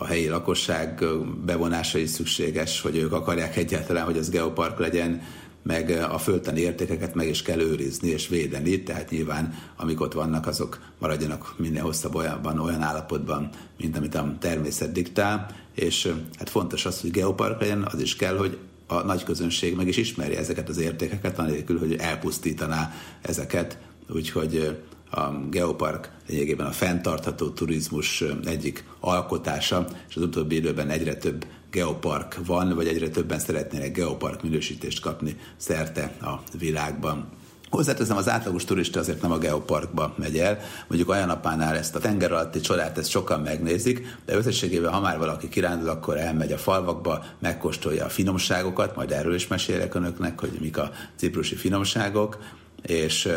a 0.00 0.06
helyi 0.06 0.28
lakosság 0.28 1.04
bevonása 1.44 1.98
is 1.98 2.10
szükséges, 2.10 2.80
hogy 2.80 2.96
ők 2.96 3.12
akarják 3.12 3.56
egyáltalán, 3.56 4.04
hogy 4.04 4.18
az 4.18 4.30
geopark 4.30 4.78
legyen, 4.78 5.22
meg 5.62 5.90
a 5.90 6.18
földtani 6.18 6.60
értékeket 6.60 7.14
meg 7.14 7.28
is 7.28 7.42
kell 7.42 7.60
őrizni 7.60 8.08
és 8.08 8.28
védeni, 8.28 8.82
tehát 8.82 9.10
nyilván 9.10 9.54
amik 9.76 10.00
ott 10.00 10.12
vannak, 10.12 10.46
azok 10.46 10.80
maradjanak 10.98 11.54
minél 11.56 11.82
hosszabb 11.82 12.14
olyanban, 12.14 12.58
olyan 12.58 12.82
állapotban, 12.82 13.48
mint 13.78 13.96
amit 13.96 14.14
a 14.14 14.36
természet 14.38 14.92
diktál, 14.92 15.46
és 15.74 16.12
hát 16.38 16.50
fontos 16.50 16.86
az, 16.86 17.00
hogy 17.00 17.10
geopark 17.10 17.60
legyen, 17.60 17.88
az 17.92 18.00
is 18.00 18.16
kell, 18.16 18.36
hogy 18.36 18.58
a 18.86 19.00
nagy 19.02 19.24
közönség 19.24 19.76
meg 19.76 19.88
is 19.88 19.96
ismerje 19.96 20.38
ezeket 20.38 20.68
az 20.68 20.78
értékeket, 20.78 21.38
anélkül, 21.38 21.78
hogy 21.78 21.96
elpusztítaná 21.98 22.92
ezeket, 23.22 23.78
úgyhogy 24.08 24.78
a 25.10 25.30
geopark 25.50 26.10
lényegében 26.28 26.66
a 26.66 26.72
fenntartható 26.72 27.48
turizmus 27.48 28.24
egyik 28.44 28.84
alkotása, 29.00 29.86
és 30.08 30.16
az 30.16 30.22
utóbbi 30.22 30.54
időben 30.54 30.90
egyre 30.90 31.14
több 31.14 31.46
geopark 31.70 32.36
van, 32.46 32.74
vagy 32.74 32.86
egyre 32.86 33.08
többen 33.08 33.38
szeretnének 33.38 33.92
geopark 33.92 34.42
minősítést 34.42 35.00
kapni 35.00 35.36
szerte 35.56 36.12
a 36.20 36.42
világban. 36.58 37.28
Hozzáteszem, 37.70 38.16
az 38.16 38.28
átlagos 38.28 38.64
turista 38.64 39.00
azért 39.00 39.22
nem 39.22 39.32
a 39.32 39.38
geoparkba 39.38 40.14
megy 40.18 40.38
el, 40.38 40.58
mondjuk 40.88 41.10
olyan 41.10 41.26
napánál 41.26 41.76
ezt 41.76 41.94
a 41.94 41.98
tenger 41.98 42.32
alatti 42.32 42.60
csodát 42.60 42.98
ezt 42.98 43.10
sokan 43.10 43.40
megnézik, 43.40 44.16
de 44.24 44.36
összességében, 44.36 44.92
ha 44.92 45.00
már 45.00 45.18
valaki 45.18 45.48
kirándul, 45.48 45.88
akkor 45.88 46.16
elmegy 46.16 46.52
a 46.52 46.58
falvakba, 46.58 47.24
megkóstolja 47.38 48.04
a 48.04 48.08
finomságokat, 48.08 48.96
majd 48.96 49.10
erről 49.10 49.34
is 49.34 49.46
mesélek 49.46 49.94
önöknek, 49.94 50.40
hogy 50.40 50.58
mik 50.60 50.78
a 50.78 50.90
ciprusi 51.16 51.54
finomságok, 51.54 52.38
és 52.82 53.28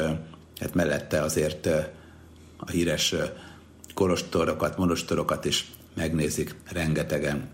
hát 0.60 0.74
mellette 0.74 1.22
azért 1.22 1.66
a 2.58 2.72
híres 2.72 3.16
kolostorokat, 3.94 4.78
monostorokat 4.78 5.46
is 5.46 5.72
megnézik 5.96 6.56
rengetegen. 6.72 7.50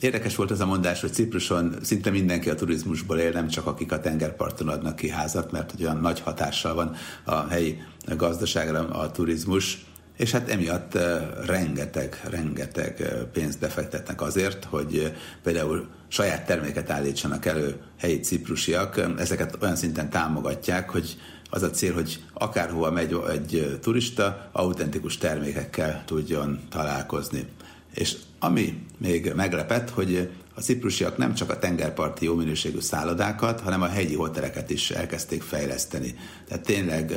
Érdekes 0.00 0.36
volt 0.36 0.50
az 0.50 0.60
a 0.60 0.66
mondás, 0.66 1.00
hogy 1.00 1.12
Cipruson 1.12 1.76
szinte 1.82 2.10
mindenki 2.10 2.50
a 2.50 2.54
turizmusból 2.54 3.18
él, 3.18 3.30
nem 3.30 3.48
csak 3.48 3.66
akik 3.66 3.92
a 3.92 4.00
tengerparton 4.00 4.68
adnak 4.68 4.96
ki 4.96 5.10
házat, 5.10 5.52
mert 5.52 5.74
olyan 5.80 6.00
nagy 6.00 6.20
hatással 6.20 6.74
van 6.74 6.96
a 7.24 7.48
helyi 7.48 7.78
gazdaságra 8.16 8.88
a 8.88 9.10
turizmus, 9.10 9.84
és 10.16 10.30
hát 10.30 10.48
emiatt 10.48 10.98
rengeteg, 11.46 12.20
rengeteg 12.30 13.14
pénzt 13.32 13.58
befektetnek 13.58 14.20
azért, 14.22 14.64
hogy 14.64 15.12
például 15.42 15.88
saját 16.08 16.46
terméket 16.46 16.90
állítsanak 16.90 17.46
elő 17.46 17.76
helyi 17.98 18.20
ciprusiak, 18.20 19.00
ezeket 19.18 19.62
olyan 19.62 19.76
szinten 19.76 20.10
támogatják, 20.10 20.90
hogy 20.90 21.16
az 21.50 21.62
a 21.62 21.70
cél, 21.70 21.94
hogy 21.94 22.22
akárhova 22.32 22.90
megy 22.90 23.16
egy 23.30 23.78
turista, 23.80 24.48
autentikus 24.52 25.18
termékekkel 25.18 26.02
tudjon 26.06 26.60
találkozni. 26.70 27.46
És 27.94 28.16
ami 28.38 28.86
még 28.98 29.32
meglepett, 29.36 29.90
hogy 29.90 30.30
a 30.54 30.60
ciprusiak 30.60 31.16
nem 31.16 31.34
csak 31.34 31.50
a 31.50 31.58
tengerparti 31.58 32.24
jó 32.24 32.34
minőségű 32.34 32.80
szállodákat, 32.80 33.60
hanem 33.60 33.82
a 33.82 33.88
hegyi 33.88 34.14
hoteleket 34.14 34.70
is 34.70 34.90
elkezdték 34.90 35.42
fejleszteni. 35.42 36.14
Tehát 36.48 36.64
tényleg 36.64 37.14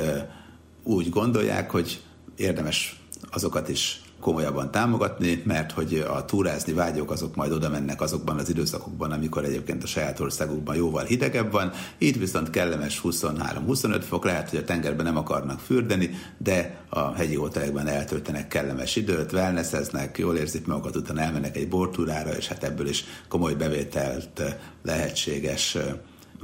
úgy 0.82 1.10
gondolják, 1.10 1.70
hogy 1.70 2.02
érdemes 2.36 3.00
azokat 3.30 3.68
is 3.68 4.02
komolyabban 4.24 4.70
támogatni, 4.70 5.42
mert 5.46 5.72
hogy 5.72 6.04
a 6.08 6.24
túrázni 6.24 6.72
vágyók 6.72 7.10
azok 7.10 7.34
majd 7.34 7.52
oda 7.52 7.68
mennek 7.68 8.00
azokban 8.00 8.38
az 8.38 8.48
időszakokban, 8.48 9.12
amikor 9.12 9.44
egyébként 9.44 9.82
a 9.82 9.86
saját 9.86 10.20
országukban 10.20 10.76
jóval 10.76 11.04
hidegebb 11.04 11.52
van, 11.52 11.72
itt 11.98 12.16
viszont 12.16 12.50
kellemes 12.50 13.00
23-25 13.04 14.02
fok, 14.08 14.24
lehet, 14.24 14.50
hogy 14.50 14.58
a 14.58 14.64
tengerben 14.64 15.04
nem 15.04 15.16
akarnak 15.16 15.60
fürdeni, 15.60 16.10
de 16.38 16.84
a 16.88 17.12
hegyi 17.12 17.34
hotelekben 17.34 17.86
eltöltenek 17.86 18.48
kellemes 18.48 18.96
időt, 18.96 19.32
wellnesseznek, 19.32 20.18
jól 20.18 20.36
érzik 20.36 20.66
magukat, 20.66 20.96
utána 20.96 21.20
elmennek 21.20 21.56
egy 21.56 21.68
bortúrára, 21.68 22.30
és 22.30 22.48
hát 22.48 22.64
ebből 22.64 22.88
is 22.88 23.04
komoly 23.28 23.54
bevételt 23.54 24.42
lehetséges 24.82 25.76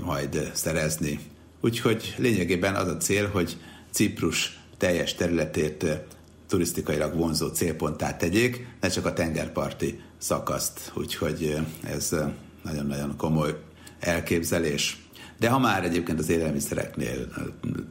majd 0.05 0.51
szerezni. 0.55 1.21
Úgyhogy 1.61 2.15
lényegében 2.19 2.75
az 2.75 2.89
a 2.89 2.97
cél, 2.97 3.29
hogy 3.29 3.57
Ciprus 3.91 4.61
teljes 4.79 5.15
területét 5.15 5.87
turisztikailag 6.51 7.17
vonzó 7.17 7.47
célponttá 7.47 8.17
tegyék, 8.17 8.67
ne 8.81 8.89
csak 8.89 9.07
a 9.07 9.13
tengerparti 9.13 10.01
szakaszt. 10.19 10.93
Úgyhogy 10.95 11.57
ez 11.83 12.15
nagyon-nagyon 12.63 13.17
komoly 13.17 13.59
elképzelés. 14.01 15.05
De 15.39 15.49
ha 15.49 15.59
már 15.59 15.85
egyébként 15.85 16.19
az 16.19 16.29
élelmiszereknél 16.29 17.29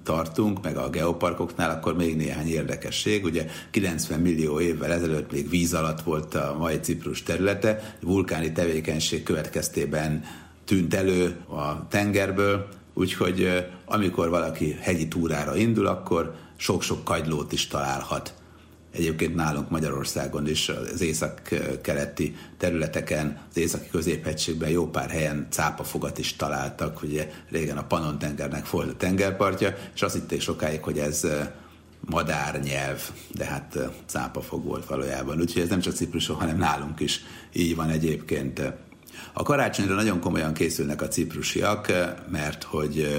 tartunk, 0.04 0.64
meg 0.64 0.78
a 0.78 0.90
geoparkoknál, 0.90 1.70
akkor 1.70 1.96
még 1.96 2.16
néhány 2.16 2.48
érdekesség. 2.48 3.24
Ugye 3.24 3.46
90 3.72 4.20
millió 4.20 4.60
évvel 4.60 4.92
ezelőtt 4.92 5.32
még 5.32 5.50
víz 5.50 5.74
alatt 5.74 6.02
volt 6.02 6.36
a 6.36 6.56
mai 6.60 6.80
Ciprus 6.80 7.24
területe, 7.24 7.96
vulkáni 8.02 8.52
tevékenység 8.52 9.24
következtében 9.24 10.24
tűnt 10.66 10.94
elő 10.94 11.36
a 11.48 11.88
tengerből, 11.88 12.68
úgyhogy 12.94 13.66
amikor 13.86 14.30
valaki 14.30 14.78
hegyi 14.80 15.08
túrára 15.08 15.56
indul, 15.56 15.88
akkor 15.88 16.36
sok-sok 16.58 17.04
kagylót 17.04 17.52
is 17.52 17.68
találhat 17.68 18.34
Egyébként 18.92 19.36
nálunk 19.36 19.70
Magyarországon 19.70 20.48
is 20.48 20.70
az 20.70 21.02
észak-keleti 21.02 22.36
területeken, 22.58 23.40
az 23.50 23.58
északi 23.58 23.90
középhegységben 23.90 24.70
jó 24.70 24.88
pár 24.90 25.10
helyen 25.10 25.48
cápafogat 25.50 26.18
is 26.18 26.36
találtak, 26.36 27.02
ugye 27.04 27.32
régen 27.50 27.78
a 27.78 27.84
Panon 27.84 28.20
tengernek 28.20 28.70
volt 28.70 28.90
a 28.90 28.96
tengerpartja, 28.98 29.78
és 29.96 30.02
azt 30.02 30.14
hitték 30.14 30.42
sokáig, 30.42 30.84
hogy 30.84 31.00
ez 31.00 31.28
madárnyelv, 32.00 33.02
de 33.32 33.46
hát 33.46 33.78
cápafog 34.06 34.64
volt 34.66 34.86
valójában. 34.86 35.40
Úgyhogy 35.40 35.62
ez 35.62 35.70
nem 35.70 35.80
csak 35.80 35.94
Cipruson, 35.94 36.36
hanem 36.36 36.58
nálunk 36.58 37.00
is 37.00 37.22
így 37.54 37.76
van 37.76 37.90
egyébként. 37.90 38.62
A 39.34 39.44
karácsonyra 39.44 39.96
nagyon 39.96 40.20
komolyan 40.20 40.54
készülnek 40.54 41.02
a 41.02 41.08
ciprusiak, 41.08 41.92
mert 42.32 42.64
hogy 42.64 43.18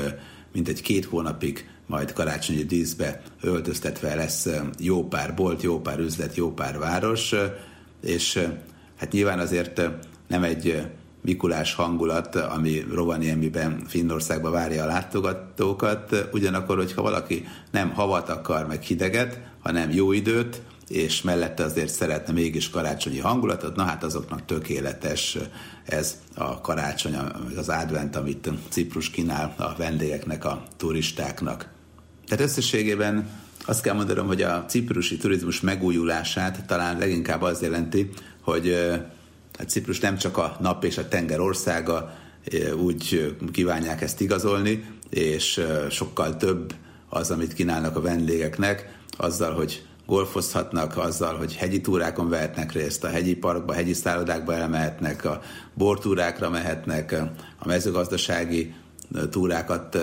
mintegy 0.53 0.83
két 0.83 1.05
hónapig 1.05 1.70
majd 1.91 2.13
karácsonyi 2.13 2.63
díszbe 2.63 3.23
öltöztetve 3.41 4.15
lesz 4.15 4.49
jó 4.79 5.09
pár 5.09 5.35
bolt, 5.35 5.63
jó 5.63 5.81
pár 5.81 5.99
üzlet, 5.99 6.37
jó 6.37 6.53
pár 6.53 6.79
város, 6.79 7.35
és 8.03 8.49
hát 8.97 9.13
nyilván 9.13 9.39
azért 9.39 9.81
nem 10.29 10.43
egy 10.43 10.87
Mikulás 11.23 11.75
hangulat, 11.75 12.37
ami 12.37 12.85
Rovaniemiben, 12.93 13.85
Finnországban 13.87 14.53
várja 14.53 14.83
a 14.83 14.87
látogatókat, 14.87 16.29
ugyanakkor, 16.33 16.77
hogyha 16.77 17.03
valaki 17.03 17.47
nem 17.71 17.91
havat 17.91 18.29
akar, 18.29 18.67
meg 18.67 18.83
hideget, 18.83 19.41
hanem 19.63 19.91
jó 19.91 20.13
időt, 20.13 20.63
és 20.89 21.23
mellette 21.23 21.65
azért 21.65 21.93
szeretne 21.93 22.33
mégis 22.33 22.71
karácsonyi 22.71 23.19
hangulatot, 23.19 23.77
na 23.77 23.85
hát 23.85 24.05
azoknak 24.05 24.45
tökéletes 24.45 25.39
ez 25.85 26.19
a 26.35 26.61
karácsony, 26.61 27.15
az 27.57 27.69
advent, 27.69 28.17
amit 28.17 28.51
Ciprus 28.69 29.11
kínál 29.11 29.55
a 29.59 29.75
vendégeknek, 29.77 30.45
a 30.45 30.63
turistáknak. 30.77 31.69
Tehát 32.31 32.45
összességében 32.45 33.29
azt 33.67 33.83
kell 33.83 33.95
mondanom, 33.95 34.27
hogy 34.27 34.43
a 34.43 34.65
ciprusi 34.69 35.17
turizmus 35.17 35.61
megújulását 35.61 36.67
talán 36.67 36.99
leginkább 36.99 37.43
az 37.43 37.63
jelenti, 37.63 38.11
hogy 38.41 38.73
a 39.59 39.63
Ciprus 39.63 40.01
nem 40.01 40.17
csak 40.17 40.37
a 40.37 40.57
nap 40.61 40.85
és 40.85 40.99
a 40.99 41.09
tenger 41.09 41.41
országa, 41.41 42.19
úgy 42.77 43.35
kívánják 43.53 44.01
ezt 44.01 44.21
igazolni, 44.21 44.85
és 45.09 45.61
sokkal 45.91 46.37
több 46.37 46.75
az, 47.09 47.31
amit 47.31 47.53
kínálnak 47.53 47.97
a 47.97 48.01
vendégeknek, 48.01 48.99
azzal, 49.17 49.53
hogy 49.53 49.85
golfozhatnak, 50.07 50.97
azzal, 50.97 51.37
hogy 51.37 51.55
hegyi 51.55 51.81
túrákon 51.81 52.29
vehetnek 52.29 52.73
részt, 52.73 53.05
a 53.05 53.09
hegyi 53.09 53.35
parkba, 53.35 53.73
hegyi 53.73 53.93
szállodákba 53.93 54.55
elmehetnek, 54.55 55.25
a 55.25 55.41
bortúrákra 55.75 56.51
mehetnek, 56.51 57.13
a 57.59 57.67
mezőgazdasági 57.67 58.75
túrákat 59.31 59.99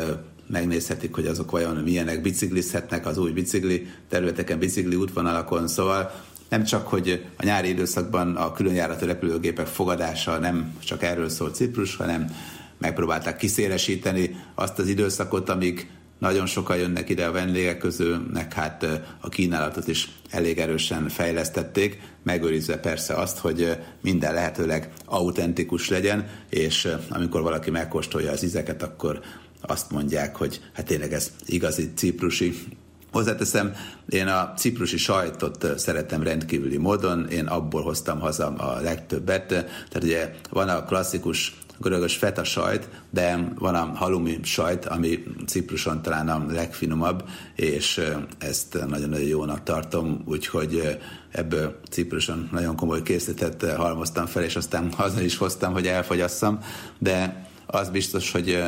megnézhetik, 0.48 1.16
hogy 1.16 1.26
azok 1.26 1.52
vajon 1.52 1.76
milyenek, 1.76 2.22
biciklizhetnek 2.22 3.06
az 3.06 3.18
új 3.18 3.32
bicikli 3.32 3.88
területeken, 4.10 4.60
bicikli 4.60 4.96
útvonalakon, 4.96 5.68
szóval 5.68 6.12
nem 6.50 6.64
csak, 6.64 6.88
hogy 6.88 7.26
a 7.38 7.46
nyári 7.46 7.70
időszakban 7.70 8.36
a 8.36 8.52
különjáratú 8.52 9.06
repülőgépek 9.06 9.68
fogadása 9.68 10.38
nem 10.38 10.76
csak 10.84 11.04
erről 11.04 11.30
szól 11.30 11.50
Ciprus, 11.50 11.96
hanem 11.96 12.36
megpróbálták 12.78 13.38
kiszélesíteni 13.38 14.36
azt 14.56 14.80
az 14.80 14.88
időszakot, 14.88 15.50
amíg 15.50 15.90
nagyon 16.20 16.46
sokan 16.46 16.78
jönnek 16.78 17.10
ide 17.10 17.26
a 17.26 17.32
vendégek 17.32 17.78
közülnek, 17.78 18.54
hát 18.54 18.86
a 19.20 19.30
kínálatot 19.30 19.88
is 19.88 20.10
elég 20.30 20.58
erősen 20.58 21.10
fejlesztették, 21.10 22.02
megőrizve 22.24 22.78
persze 22.78 23.14
azt, 23.14 23.38
hogy 23.38 23.78
minden 24.02 24.34
lehetőleg 24.34 24.92
autentikus 25.06 25.90
legyen, 25.90 26.28
és 26.50 26.88
amikor 27.10 27.42
valaki 27.42 27.72
megkóstolja 27.72 28.32
az 28.32 28.44
ízeket, 28.44 28.84
akkor 28.84 29.22
azt 29.72 29.92
mondják, 29.92 30.36
hogy 30.36 30.62
hát 30.74 30.86
tényleg 30.86 31.14
ez 31.14 31.32
igazi 31.46 31.92
ciprusi 31.96 32.54
Hozzáteszem, 33.12 33.74
én 34.10 34.28
a 34.28 34.54
ciprusi 34.58 34.98
sajtot 34.98 35.80
szeretem 35.80 36.24
rendkívüli 36.24 36.78
módon, 36.78 37.28
én 37.30 37.46
abból 37.46 37.82
hoztam 37.82 38.20
haza 38.20 38.48
a 38.48 38.82
legtöbbet. 38.82 39.48
Tehát 39.48 40.04
ugye 40.04 40.34
van 40.50 40.70
a 40.70 40.84
klasszikus 40.84 41.58
görögös 41.80 42.16
feta 42.16 42.44
sajt, 42.44 42.90
de 43.10 43.54
van 43.60 43.76
a 43.76 43.92
halumi 43.96 44.40
sajt, 44.44 44.86
ami 44.86 45.24
Cipruson 45.46 46.02
talán 46.02 46.30
a 46.30 46.46
legfinomabb, 46.50 47.24
és 47.56 48.02
ezt 48.38 48.86
nagyon-nagyon 48.88 49.28
jónak 49.28 49.64
tartom, 49.64 50.22
úgyhogy 50.26 50.98
ebből 51.32 51.80
Cipruson 51.90 52.50
nagyon 52.52 52.76
komoly 52.76 53.02
készletet 53.02 53.72
halmoztam 53.72 54.26
fel, 54.26 54.44
és 54.44 54.56
aztán 54.56 54.92
haza 54.92 55.22
is 55.22 55.38
hoztam, 55.38 55.74
hogy 55.74 55.88
elfogyasszam, 55.88 56.60
de 57.00 57.47
az 57.68 57.90
biztos, 57.90 58.32
hogy 58.32 58.64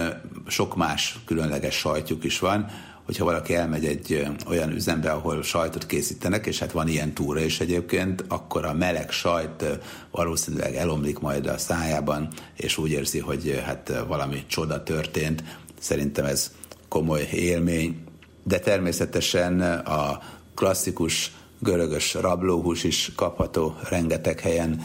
sok 0.48 0.76
más 0.76 1.20
különleges 1.26 1.76
sajtjuk 1.76 2.24
is 2.24 2.40
van, 2.40 2.66
hogyha 3.06 3.26
valaki 3.26 3.56
elmegy 3.56 3.86
egy 3.86 4.28
olyan 4.48 4.72
üzembe, 4.72 5.12
ahol 5.12 5.44
sajtot 5.44 5.86
készítenek, 5.86 6.46
és 6.46 6.60
hát 6.60 6.72
van 6.72 6.88
ilyen 6.88 7.14
túra 7.14 7.40
is 7.40 7.60
egyébként, 7.60 8.24
akkor 8.28 8.66
a 8.66 8.74
meleg 8.74 9.12
sajt 9.12 9.66
valószínűleg 10.12 10.76
elomlik 10.76 11.20
majd 11.20 11.48
a 11.48 11.58
szájában, 11.58 12.28
és 12.56 12.78
úgy 12.78 12.92
érzi, 12.92 13.20
hogy 13.20 13.62
hát 13.66 14.04
valami 14.08 14.44
csoda 14.48 14.84
történt. 14.84 15.44
Szerintem 15.80 16.26
ez 16.26 16.52
komoly 16.88 17.28
élmény, 17.32 18.04
de 18.44 18.60
természetesen 18.60 19.62
a 19.80 20.20
klasszikus 20.56 21.32
görögös 21.60 22.14
rablóhús 22.14 22.84
is 22.84 23.12
kapható 23.16 23.76
rengeteg 23.90 24.40
helyen, 24.40 24.82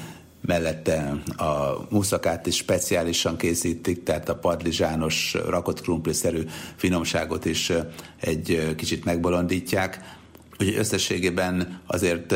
mellette 0.46 1.22
a 1.36 1.86
muszakát 1.90 2.46
is 2.46 2.56
speciálisan 2.56 3.36
készítik, 3.36 4.02
tehát 4.02 4.28
a 4.28 4.36
padlizsános, 4.36 5.36
rakott 5.48 5.80
krumpliszerű 5.80 6.42
finomságot 6.76 7.44
is 7.44 7.72
egy 8.20 8.74
kicsit 8.76 9.04
megbolondítják. 9.04 10.00
Úgyhogy 10.58 10.78
összességében 10.78 11.80
azért 11.86 12.34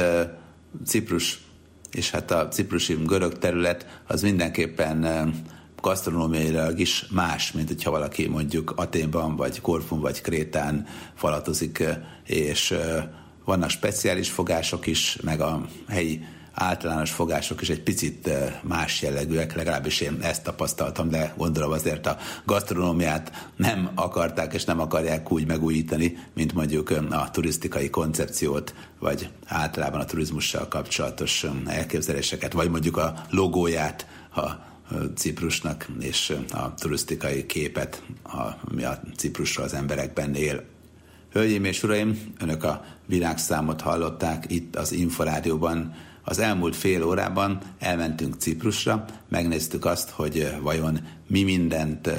Ciprus 0.86 1.46
és 1.92 2.10
hát 2.10 2.30
a 2.30 2.48
ciprusi 2.48 2.96
görög 3.06 3.38
terület 3.38 4.00
az 4.06 4.22
mindenképpen 4.22 5.32
gasztronómiailag 5.80 6.78
is 6.78 7.06
más, 7.10 7.52
mint 7.52 7.68
hogyha 7.68 7.90
valaki 7.90 8.26
mondjuk 8.26 8.72
Aténban, 8.76 9.36
vagy 9.36 9.60
Korfun, 9.60 10.00
vagy 10.00 10.20
Krétán 10.20 10.86
falatozik, 11.14 11.84
és 12.26 12.74
vannak 13.44 13.70
speciális 13.70 14.30
fogások 14.30 14.86
is, 14.86 15.18
meg 15.22 15.40
a 15.40 15.66
helyi 15.88 16.24
általános 16.58 17.10
fogások 17.10 17.60
is 17.60 17.68
egy 17.68 17.82
picit 17.82 18.26
eh, 18.26 18.54
más 18.62 19.02
jellegűek, 19.02 19.54
legalábbis 19.54 20.00
én 20.00 20.18
ezt 20.22 20.42
tapasztaltam, 20.42 21.08
de 21.08 21.34
gondolom 21.36 21.70
azért 21.70 22.06
a 22.06 22.16
gasztronómiát 22.44 23.50
nem 23.56 23.90
akarták 23.94 24.54
és 24.54 24.64
nem 24.64 24.80
akarják 24.80 25.32
úgy 25.32 25.46
megújítani, 25.46 26.18
mint 26.34 26.52
mondjuk 26.52 26.90
eh, 26.90 27.20
a 27.20 27.30
turisztikai 27.30 27.90
koncepciót, 27.90 28.74
vagy 28.98 29.28
általában 29.46 30.00
a 30.00 30.04
turizmussal 30.04 30.68
kapcsolatos 30.68 31.44
eh, 31.44 31.50
elképzeléseket, 31.66 32.52
vagy 32.52 32.70
mondjuk 32.70 32.96
a 32.96 33.14
logóját, 33.30 34.06
a 34.34 34.66
Ciprusnak 35.14 35.86
és 36.00 36.36
a 36.50 36.74
turisztikai 36.74 37.46
képet, 37.46 38.02
ami 38.70 38.84
a 38.84 39.00
Ciprusról 39.16 39.64
az 39.64 39.74
emberekben 39.74 40.34
él. 40.34 40.64
Hölgyeim 41.32 41.64
és 41.64 41.82
uraim, 41.82 42.32
önök 42.40 42.64
a 42.64 42.84
világszámot 43.06 43.80
hallották 43.80 44.44
itt 44.48 44.76
az 44.76 44.92
Inforádióban, 44.92 45.94
az 46.28 46.38
elmúlt 46.38 46.76
fél 46.76 47.04
órában 47.04 47.58
elmentünk 47.78 48.34
Ciprusra, 48.34 49.04
megnéztük 49.28 49.84
azt, 49.84 50.10
hogy 50.10 50.56
vajon 50.62 50.98
mi 51.26 51.42
mindent 51.42 52.10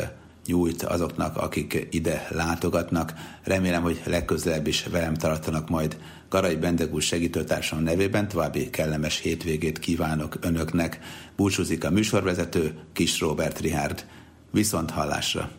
nyújt 0.45 0.83
azoknak, 0.83 1.37
akik 1.37 1.87
ide 1.91 2.27
látogatnak. 2.29 3.13
Remélem, 3.43 3.81
hogy 3.81 4.01
legközelebb 4.05 4.67
is 4.67 4.85
velem 4.85 5.13
tartanak 5.13 5.69
majd 5.69 5.97
Garai 6.29 6.55
Bendegúr 6.55 7.01
segítőtársam 7.01 7.83
nevében. 7.83 8.27
További 8.27 8.69
kellemes 8.69 9.19
hétvégét 9.19 9.79
kívánok 9.79 10.37
önöknek. 10.41 10.99
Búcsúzik 11.35 11.83
a 11.83 11.91
műsorvezető 11.91 12.73
Kis 12.93 13.19
Robert 13.19 13.59
Rihárd. 13.59 14.05
Viszont 14.51 14.91
hallásra! 14.91 15.58